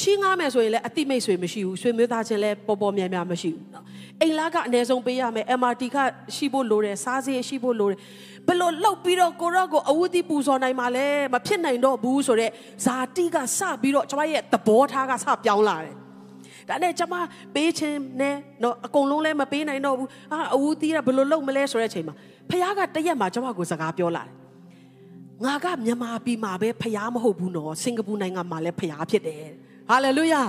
[0.00, 3.84] ချီးငားမယ်ဆိုရင်လည်းအတိမိတ်ဆွေမရှိဘူးဆွေမျိုးသားချင်းလည်းပေါ်ပေါ်များများမရှိဘူးเนาะ
[4.22, 5.96] အိမ်လားကအနည်းဆုံးပေးရမယ် MRT က
[6.36, 7.98] ရှိဖို့လိုတယ်စားစရိတ်ရှိဖို့လိုတယ်
[8.47, 12.51] ဘယ်လိုလှုပ်ပြီးတော့ကိုရော့ကိုအဝတ်ဒီပူဇော်နိုင်မှာလဲမဖြစ်နိုင်တော့ဘူးဆိုတော့
[12.85, 15.95] ဇာတိကစပြီးတော့ကျမရဲ့သဘောထားကစပြောင်းလာတယ်
[16.69, 17.13] ဒါနဲ့ကျမ
[17.55, 22.15] ပေးခြင်းနဲ့တော့အကုန်လုံးလည်းမပေးနိုင်တော့ဘူးအာအဝူတီးကဘယ်လိုလုပ်မလဲဆိုတဲ့အချိန်မှာ
[22.49, 24.33] ဖခင်ကတရက်မှာကျမကိုစကားပြောလာတယ်
[25.45, 29.43] ငါကမြန်မာပြည်မှာပဲဖခင်မဟုတ်ဘူးနော်စင်ကာပူနိုင်ငံမှာလည်းဖခင်ဖြစ်တယ်
[29.89, 30.41] ဟာလေလုယာ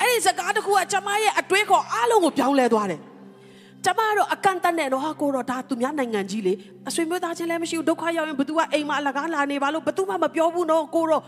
[0.00, 3.00] အဲ့ဒီစကားတခုကကျမရဲ့အတွေးခေါ်အားလုံးကိုပြောင်းလဲသွားတယ်
[3.84, 6.52] ကျမတို့အကန့်တတ်နဲ့တော့ဟာကိုတော့ဒါသူများနိုင်ငံကြီးလေ
[6.88, 11.22] အဆွေမျိုးသားချင်းလည်းမရှိဘူးဒုက္ခရောက်ရင်ဘသူကအိမ်မှာအလကားလာနေပါလို့ဘသူမှမပြောဘူးနော်ကိုတော့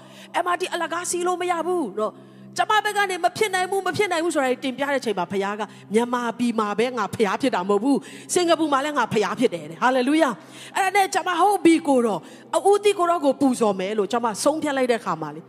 [0.45, 2.13] MRT အလကားစီးလို့မရဘူးတော့
[2.57, 5.63] ကျမဘက်ကနေမဖြစ်နိုင်ဘူးမဖြစ်နိုင်ဘူးဆိုတာတင်ပြတဲ့ချိန်မှာဖခင်က
[5.95, 7.99] မြန်မာပြည်မှာပဲငါဖခင်ဖြစ်တာမဟုတ်ဘူး
[8.35, 10.31] စင်ကာပူမှာလည်းငါဖခင်ဖြစ်တယ်ဟာလေလုယာ
[10.77, 12.21] အဲ့ဒါနဲ့ကျမဟုတ်ပြီကိုတော့
[12.57, 15.41] အဦးတီကိုတော့ကိုပူဇော်မယ်လို့ကျမဆုံးဖြတ်လိုက်တဲ့ခါမှာလေ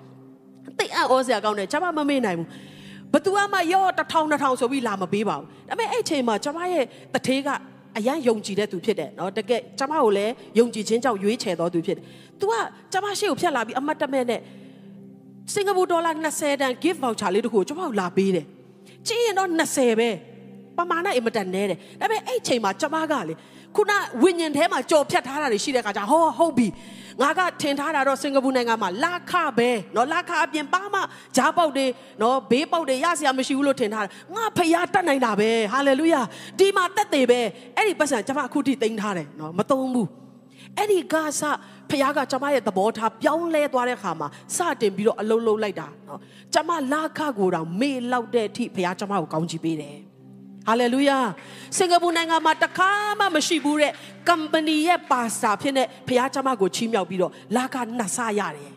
[0.79, 2.47] တိတ်အံ့ဩစရာကောင်းတယ်ကျမမမေ့နိုင်ဘူး
[3.13, 7.49] ဘသူမှရောတထောင်တထောင်ဆိုပြီးလာမပေးပါဘူးဒါပေမဲ့အဲ့ချိန်မှာကျမရဲ့တထေးက
[7.97, 12.05] အရန်ယုံကြည်တဲ့သူဖြစ်တယ်နော်တကယ်ကျမကိုလည်းယုံကြည်ခြင်းကြောင့်ရွေးချယ်တော်သူဖြစ်တယ်။
[12.39, 12.53] तू က
[12.91, 14.39] ကျမရှိကိုဖြတ်လာပြီးအမတ်တမဲ့နဲ့
[15.53, 18.45] စင်ကာပူဒေါ်လာ20တန် gift voucher လေးတခုကိုကျမကိုလာပေးတယ်။
[19.07, 20.09] ကြည့်ရင်တော့20ပဲ
[20.77, 23.33] ပမာဏအင်မတန်နဲတယ်။ဒါပေမဲ့အဲ့ချိန်မှာကျမကလေ
[23.75, 23.91] ခုန
[24.23, 26.67] ဝိညာဉ်ထဲမှာကြော်ဖြတ်ထားတာတွေရှိတဲ့အခါကျဟောဟုတ်ပြီ
[27.20, 30.96] ငါကထင်ထားတာတော့စင်ကာပူနိုင်ငံမှာလာခပဲเนาะလာခအပြင်ပါမ
[31.36, 31.86] ဂျားပေါက်တွေ
[32.18, 36.20] เนาะဘေးပေါက်တွေရစရာမရှိဘူးလို့ထင်ထားတာငါဖျားတတ်နိုင်တာပဲဟာလေလုယာ
[36.58, 37.40] ဒီမှာတက်သေးပဲ
[37.76, 40.08] အဲ့ဒီပတ်စံကျွန်မအခုထိတင်ထားတယ်เนาะမသုံးဘူး
[40.76, 41.42] အဲ့ဒီကစ
[41.90, 46.18] ဖခင်ကကျွန်မရဲ့သဘောထားပြောင်းလဲသွားတဲ့ခါမှာစတင်ပြီးတော့အလုံးလုံးလိုက်တာเนาะ
[46.54, 49.96] ကျွန်မလာခကိုတောင်မေ့လောက်တဲ့အထိဖခင်ကျွန်မကိုကောင်းချီးပေးတယ်
[50.67, 51.19] ဟာလေလုယာ
[51.77, 53.93] စင်ကာပူနိုင်ငံမှာတခါမှမရှိဘူးတဲ့
[54.29, 58.71] company ရဲ့ပါစတာဖြစ်နေဖခင်ကျမကိုချီးမြှောက်ပြီးတော့လာကနှစ်ဆရတယ်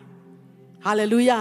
[0.84, 1.40] ဟာလေလုယာ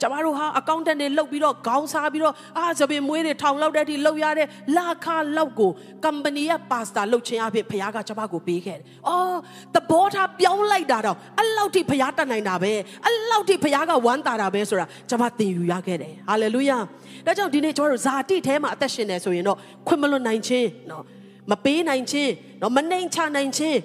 [0.00, 5.06] ကျမတို့ဟာအကောင့်တန်တွေလုတ်ပြီးတော့ခေါင်းစားပြီးတော့အာသပင်မွေးတွေထောင်လောက်တဲ့အထိလုတ်ရတဲ့လာခ
[5.36, 5.70] လောက်ကို
[6.04, 9.36] company ရဲ့ပါစတာလုတ်ခြင်းအဖြစ်ဖခင်ကကျမကိုပေးခဲ့တယ်။အော်
[9.74, 12.72] သဘောထားပြောင်းလိုက်တာတော့အဲ့လောက်ထိဖခင်တတ်နိုင်တာပဲ
[13.04, 16.78] အဲ့လောက်ထိဖခင်ကဝမ်းသာတာပဲဆိုတာကျမသင်ယူရခဲ့တယ်။ဟာလေလုယာ။
[17.26, 21.02] ဒါကြောင့်ဒီနေ့ကျွန်တော်တို့ဇာတိထဲမှာအသက်ရှင်နေဆိုရင်တော့ခွင့်မလွတ်နိုင်ခြင်းနော်
[21.50, 22.32] မပေးနိုင်ခြင်း
[22.62, 23.78] နော်မနှိမ်ချနိုင်ခြင်း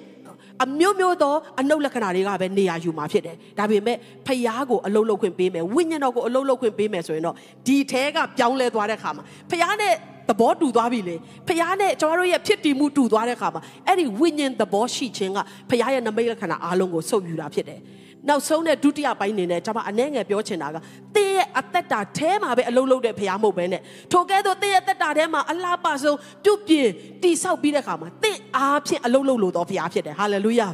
[0.62, 7.36] အမျိုးမျိုးသောအနုလက္ခဏာတွေကပဲနေရာယူမှာဖြစ်တယ်။ဒါပေမဲ့ဖျားကိုအလုံးလုံးခွင့်ပေးမယ်ဝိညာဉ်တော်ကိုအလုံးလုံးခွင့်ပေးမယ်ဆိုရင်တော့
[7.66, 9.94] ဒီထဲကပြောင်းလဲသွားတဲ့ခါမှာဖျားနဲ့
[10.28, 11.16] သဘောတူသွားပြီလေ
[11.48, 15.38] ဖခင်နဲ့ကျွန်တော်တို့ရဲ့ဖြစ်တည်မှုတူသွားတဲ့ခါမှာအဲ့ဒီဝိညာဉ်သဘောရှိခြင်းက
[15.70, 17.80] ဖခင်ရဲ့နမိတ်လက္ခဏာအားလုံးကိုစုပ်ယူတာဖြစ်တယ်
[18.28, 20.76] နောက်ဆုံးတဲ့ဒုတိယပိုင်းအနေနဲ့ကျွန်မအနှဲငယ်ပြောချင်တာက
[21.16, 23.80] တင်းရဲ့အသက်တာထဲမှာပဲအလုံးလုံးတဲ့ဖရားမဟုတ်ပဲနဲ့
[24.12, 26.90] ထိုကဲ့သို့တင်းရဲ့အသက်တာထဲမှာအလားပါဆုံးပြုတ်ပြင်း
[27.22, 30.68] တိဆောက်ပြီးတဲ့ခါမှာတင်းအားဖြင့်အလုံးလုံးလို့တော့ဖရားဖြစ်တယ်ဟာလေလုယာ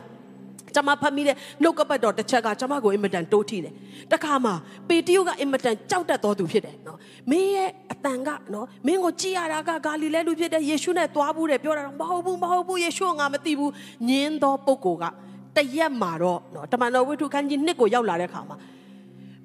[0.75, 3.75] ကျွန်မဖတ်မိတဲ့နှုတ်ကပတ်တော်တစ်ချက်ကကျွန်မကိုအင်မတန်တိုးထီတယ်
[4.13, 4.53] တခါမှ
[4.89, 6.99] ပေတရုကအင်မတန်ကြောက်တတ်တော်သူဖြစ်တယ်နော်
[7.31, 13.73] မင်းရဲ့အတန်ကနော်မင်းကိုကြည်ရတာကဂါလိလဲလူဖြစ်တဲ့ယေရှုနဲ့သွားဘူးတယ်ပြောတာတော့မဟုတ်ဘူးမဟုတ်ဘူးယေရှုကငါမသိဘူး
[14.09, 15.05] ညင်းသောပုဂ္ဂိုလ်က
[15.57, 18.57] တရက်မှာတော့နော်တမန်တော်ဝိထုခန်းကြီးနှစ်ကိုရောက်လာတဲ့ခါမှာ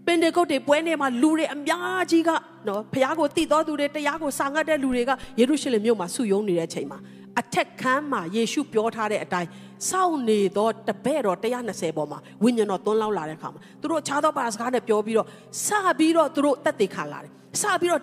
[0.05, 2.29] ပင်တေကုတ်တွေပွဲနေမှာလူတွေအများကြီးက
[2.67, 6.99] နော်ဖះကိုတည်တော်သူတွေတရားကိုစာငတ်တဲ့လူတွေကယေရုရှလင်မြို့မှာဆုယုံနေတဲ့အချိန်မှာ
[7.39, 9.49] အထက်ခန်းမှာယေရှုပြောထားတဲ့အတိုင်း
[9.89, 15.27] စောင့်နေတော့တပည့်တော်120ပေါ်မှာဝိညာဉ်တော်သွန်းလောက်လာတဲ့အခါမှာသူတို့ခြားသောဘာစကားနဲ့ပြောပြီးတော့
[15.65, 17.31] စပြီးတော့သူတို့တက်တေခံလာတယ်
[17.61, 18.01] စပြီးတော့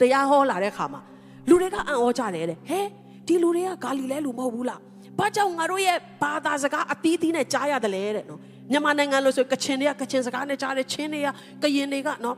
[0.00, 1.00] တရားဟောလာတဲ့အခါမှာ
[1.48, 2.80] လူတွေကအံ့ဩကြတယ်တဲ့ဟဲ
[3.26, 4.80] ဒီလူတွေကဂါလိလဲလူမဟုတ်ဘူးလား
[5.18, 8.40] ဘာကြောင့်ငါတို့ရဲ့ဘာသာစကားအသီးသီးနဲ့ကြားရတယ်လဲတဲ့နော်
[8.70, 11.28] မြန်မာနိုင်ငံလို့ဆိုကချင်တွေကကချင်စကားနဲ့ကြားတယ်ချင်းတွေက
[11.62, 12.36] ကရင်တွေကနော်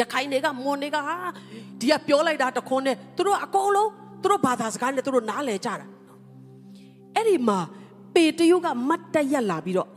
[0.00, 1.16] ရခိုင်တွေကမွန်တွေကဟာ
[1.80, 3.90] ဒီကပြောလိုက်တာတခွန်းနဲ့သူတို့အကုန်လုံး
[4.22, 5.86] သူတို့ဘာသာစကားနဲ့သူတို့နားလည်ကြတာ
[7.14, 7.58] အဲ့ဒီမှာ
[8.14, 9.90] ပေတရုကမတ်တက်ရက်လာပြီးတော့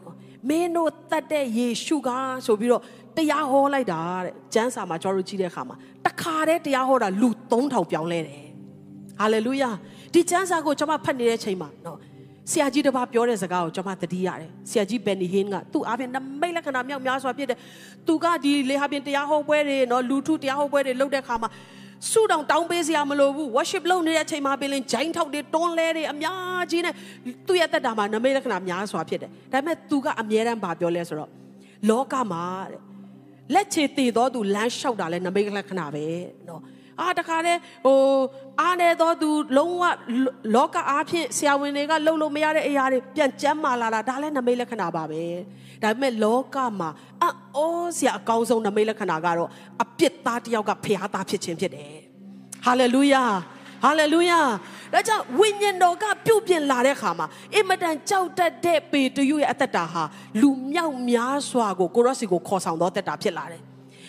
[0.50, 2.10] မင်းတို့တတ်တဲ့ယေရှုက
[2.46, 2.82] ဆိုပြီးတော့
[3.18, 8.46] တရားဟောလိုက်တာတဲ့ကျမ်းစာမှာကျွန်တော်တို့ကြည့်တဲ့အခါမှာတခါတည်းတရားဟောတာလူ3000ပြောင်းလဲတယ်
[9.20, 9.70] ဟာလေလုယာ
[10.14, 11.98] ဒီကျမ်းစာကိုကျွန်မဖတ်နေတဲ့အချိန်မှာနော်
[12.52, 17.58] ဆရာကြီးတစ်ပါးပြောတဲ့စကားကိုကျွန်မသတိရတယ်ဆရာကြီးဘန်နီဟင်းကသူ့အားဖြင့်နမိတ်လက္ခဏာမြောက်များစွာဖြစ်တယ်
[18.08, 21.50] သူကဒီလေဟာပြင်တရားဟောပွဲတွေနော်လူထုတရားဟောပွဲတွေလုပ်တဲ့အခါမှာ
[22.12, 26.94] ဆုတောင်တောင်းပေးစရာမလိုဘူး worship လုပ်နေတဲ့အချိန်မှာပင်လင်ဂျိုင်းထောက်တွေတွန်းလဲတွေအများကြီးနဲ့
[27.48, 31.30] သူ့ရဲ့တက်တာမှာနမိတ်လက္ခဏာများစွာဖြစ်တယ်ဒါပေမဲ့သူကအမြဲတမ်းဗာပြောလဲဆိုတော့
[31.90, 32.82] လောကမှာတဲ့
[33.54, 36.04] လက်ချေတည်တော်သူလမ်းလျှောက်တာလဲနမိတ်လက္ခဏာပဲ
[36.48, 36.62] နော်
[37.02, 38.00] အာတခါတည်းဟို
[38.62, 39.84] အားနေတော့သူလုံးဝ
[40.56, 45.24] လောကအားဖြင့်ဆရာဝန်တွေကလှုပ်လို့မရတဲ့အရာတွေပြန်ကျမ်းမာလာတာဒါလည်းနမိတ်လက္ခဏာပါပဲ
[45.84, 46.90] ဒါပေမဲ့လောကမှာ
[47.58, 49.50] အော်ဆရာအကောင်းဆုံးနမိတ်လက္ခဏာကတော့
[49.84, 51.96] အပြစ်သားတစ်ယောက်ကဖျားသားဖြစ်ခြင်းဖြစ်တယ်
[52.66, 53.24] ဟာလေလုယာ
[53.84, 54.40] ဟာလေလုယာ
[54.94, 60.04] ဒါကြောင့်ဝိညာဉ်တော်ကပြုတ်ပြင်လာတဲ့ခါမှာအင်မတန်ကြောက်တတ်တဲ့ပေတရုရဲ့အသက်တာဟာ
[60.42, 63.62] လူမြောက်များစွာကိုကိုရော့စီကိုခေါ်ဆောင်တော့တက်တာဖြစ်လာတယ်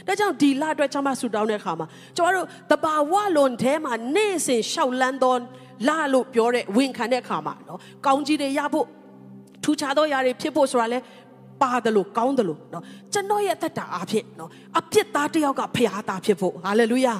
[0.08, 1.86] ဒါကြောင့်ဒီလအတွက်ကျွန်မဆူတောင်းတဲ့အခါမှာ
[2.16, 5.34] ကျွန်တော်တို့တဘာဝလွန်ထဲမှာနေ့စဉ်ရှောက်လန်းသော
[5.88, 8.86] လလို့ပြောတဲ့ဝင်ခံတဲ့အခါမှာနော်ကောင်းကြီးတွေရဖို့
[9.64, 10.98] ထူခြားသောຢာတွေဖြစ်ဖို့ဆိုတာလဲ
[11.62, 17.14] ပါတယ်လို့ကောင်းတယ်လို့နော်ကျွန်တော်ရဲ့အသက်တာအားဖြင့်နော်အပြစ်သားတစ်ယောက်ကဖခင်သားဖြစ်ဖို့ဟာလေလုယာ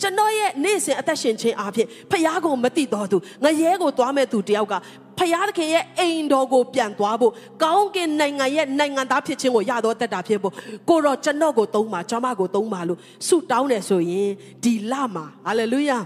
[0.00, 4.74] ကျွန်တော်ရဲ့နေ့စဉ်အသက်ရှင်ခြင်းအားဖြင့်ဖခင်ကိုမသိတော်သူငရဲကိုသွားမဲ့သူတယောက်က
[5.18, 7.32] ဖခင်သခင်ရဲ့အိမ်တော်ကိုပြန်သွားဖို့
[7.62, 10.54] ကောင်းကင်နိုင်ငံရဲ့နိုင်ငံသားဖြစ်ခြင်းကိုရတော့တက်တာဖြစ်ဖို့
[10.88, 12.98] ကိုတော့ကျွန်တော်ကိုသုံးပါကျွန်မကိုသုံးပါလို့
[13.28, 14.30] ဆုတောင်းတယ်ဆိုရင်
[14.64, 15.98] ဒီလမှာဟာလေလုယာ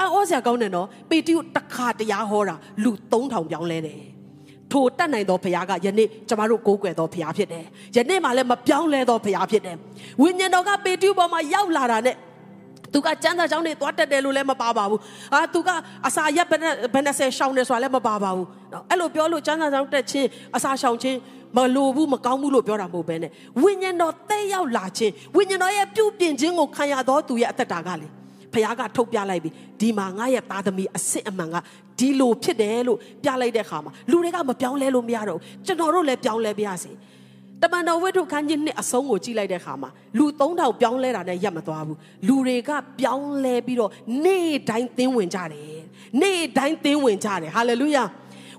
[0.00, 4.00] အော်ဆရာကောင်းတယ်နော်ပေတရုတခါတရားဟောတာလူ3000ပြောင်းလဲတယ်
[4.72, 7.64] ထိုတတ်နိုင်သောဘုရားကယနေ့ကျမတို့ကိုးကွယ်သောဘုရားဖြစ်တယ်။
[7.96, 9.76] ယနေ့မှလည်းမပြောင်းလဲသောဘုရားဖြစ်တယ်။
[10.22, 12.16] ဝိညာဉ်တော်ကပေတရုပေါ်မှာရောက်လာတာနဲ့
[12.92, 15.00] သူကကျမ်းစာကြောင်းတွေသွားတက်တယ်လို့လည်းမပါပါဘူး။
[15.34, 15.68] အာသူက
[16.06, 21.18] အစာရက်ဘယ်နဲ့ဘယ်နဲ့ဆယ်ရှောင်းတယ်ဆိုတာလည်းမပါပါဘူး။နော်အဲ့လိုပြောလို့ကျမ်းစာကြောင်းတက်ချင်းအစာရှောင်ချင်း
[21.56, 23.30] မလိုဘူးမကောင်းဘူးလို့ပြောတာမဟုတ်ဘဲနဲ့
[23.62, 28.08] ဝိညာဉ်တော်တဲ့ရောက်လာခြင်းဝိညာဉ်တော်ရဲ့ပြုပြင်ခြင်းကိုခံရသောသူရဲ့အသက်တာကလေ
[28.52, 31.56] ဖခင်ကထုတ်ပြလိုက်ပြီဒီမှာငါရဲ့သားသမီးအစ်စ်အမှန်က
[31.98, 36.90] ဒီလိုဖြစ်တယ်လို့ပြလိုက်တဲ့ခါမှာလူတွေကမပြောင်းလဲလို့မရတော့ဘူးကျွန်တော်တို့လည်းပြောင်းလဲပြရစီ
[37.62, 43.90] တမန်တော်ဝိထုခန်းကြီးနှစ်အဆုံးကိုကြည့်လိုက်တဲ့ခါမှာလူ3000ပြောင်းလဲတာနဲ့ရပ်မသွားဘူးလူတွေကပြောင်းလဲပြီးတော့
[44.24, 45.80] နေ့တိုင်းသင်းဝင်ကြတယ်
[46.22, 48.04] နေ့တိုင်းသင်းဝင်ကြတယ်ဟာလေလုယာ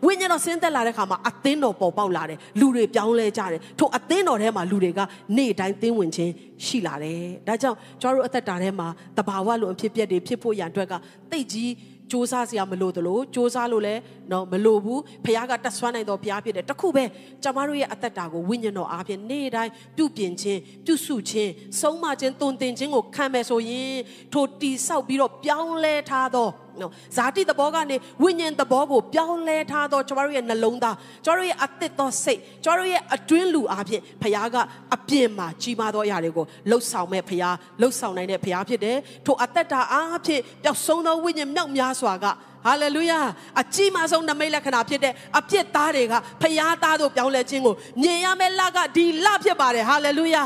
[0.06, 5.00] ဝိညာဉ်တော်ဆင်းသက်လာတဲ့ခါမှာအသင်းတော်ပေါ်ပေါက်လာတယ်လူတွေပြောင်းလဲကြတယ်ထို့အသင်းတော်ထဲမှာလူတွေက
[5.38, 6.32] နေ့တိုင်းသင်းဝင်ခြင်း
[6.66, 8.88] ရှိလာတယ်ဒါကြောင့်ကျွန်တော်တို့အသက်တာထဲမှာ
[9.18, 10.94] တဘာဝလိုအဖြစ်ပြက်တွေဖြစ်ဖို့ရန်အတွက်က
[11.32, 11.72] တိတ်ကြီး
[12.12, 14.02] စူးစမ်းစရာမလိုသလိုစူးစမ်းလို့လည်း
[14.32, 17.04] တော့မလိုဘူးဖခင်ကတတ်ဆွမ်းနိုင်တော်ဘုရားဖြစ်တယ်တခုပဲ
[17.44, 23.98] ကျမတို့ရဲ့အသက်တာကိုဝိညာဉ်တော်အားဖြင့်နေ့တိုင်းပြုပြင်ခြင်းပြုစုခြင်းဆုံးမခြင်းတုန်တင်ခြင်းကိုခံမယ်ဆိုရင်
[24.34, 26.48] ထိုတီဆောက်ပြီးတော့ပြောင်းလဲထားသော
[26.80, 30.96] နော်ဇာတိသဘောကနေဝိညာဉ်သဘောကိုပြောင်းလဲထားသောကျမတို့ရဲ့နှလုံးသား
[31.26, 34.58] ကျမတို့ရဲ့အသစ်သောစိတ်ကျမတို့ရဲ့အတွင်းလူအားဖြင့်ဖခင်က
[34.96, 42.26] အပြင်မှာကြီးမားသောအရာတွေကိုလှုပ်ဆောင်မဲ့ဖခင်လှုပ်ဆောင်နိုင်တဲ့ဖခင်ဖြစ်တယ်ထိုအသက်တာအားဖြင့်ပျောက်ဆုံးသောဝိညာဉ်မြောက်များစွာက
[42.66, 43.20] ဟာလေလုယာ
[43.62, 50.44] အကြီးမားဆုံးနမိတ်လက္ခဏာဖြစ်တဲ့အပြစ်သားတွေကဖခင်သားတို့ပြောင်းလဲခြင်းကိုမြင်ရမယ့်လကဒီလဖြစ်ပါတယ်ဟာလေလုယာ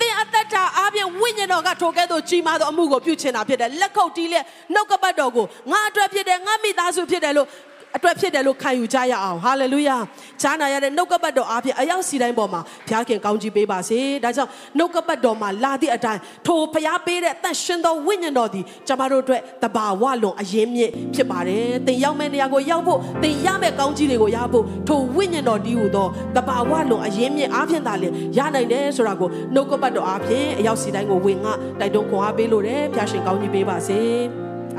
[0.00, 4.44] သင်အသက်တာအားဖြင့်ဝိညာဉ်တော်ကထိုကဲ့သို့ကြီးမားသောအမှုကိုပြုချင်တာဖြစ်တယ်လက်ခုပ်တီးလက်
[4.74, 7.48] နှုတ်ကပတ်တော်ကိုငါအတွက်ဖြစ်တယ်ငါမိသားစုဖြစ်တယ်လို့
[7.96, 9.96] အတွက်ဖြစ်တယ်လို့ခံယူကြရအောင်ဟာလေလုယာ
[10.42, 34.00] ဈာနာရတဲ့နှုတ်ကပတ်တော်အားဖြင့်အရောက်စီတိုင်းပေါ်မှာဘုရားခင်ကောင်းချီးပေးပါစေဒါကြောင့်နှုတ်ကပတ်တော်မှာလာသည့်အတိုင်းထိုဘုရားပေးတဲ့တန်ရှင်သောဝိညာဉ်တော်သည်ကျမတို့အတွက်တဘာဝလွန်အရင်မြင့်ဖြစ်ပါတယ်သင်ရောက်မယ့်နေရာကိုရောက်ဖို့သင်ရမယ့်ကောင်းချီးတွေကိုရဖို့ထိုဝိညာဉ်တော်ဒီဟူသောတဘာဝလွန်အရင်မြင့်အားဖြင့်သာလျှင်ရနိုင်တယ်ဆိုတာကိုနှုတ်ကပတ်တော်အားဖြင့်အရောက်စီတိုင်းကိုဝင်ငါတိုက်တွန်းခွန်အားပေးလို့တယ်ဘုရားရှင်ကောင်းချီးပေးပါစေ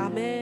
[0.00, 0.41] အာမင်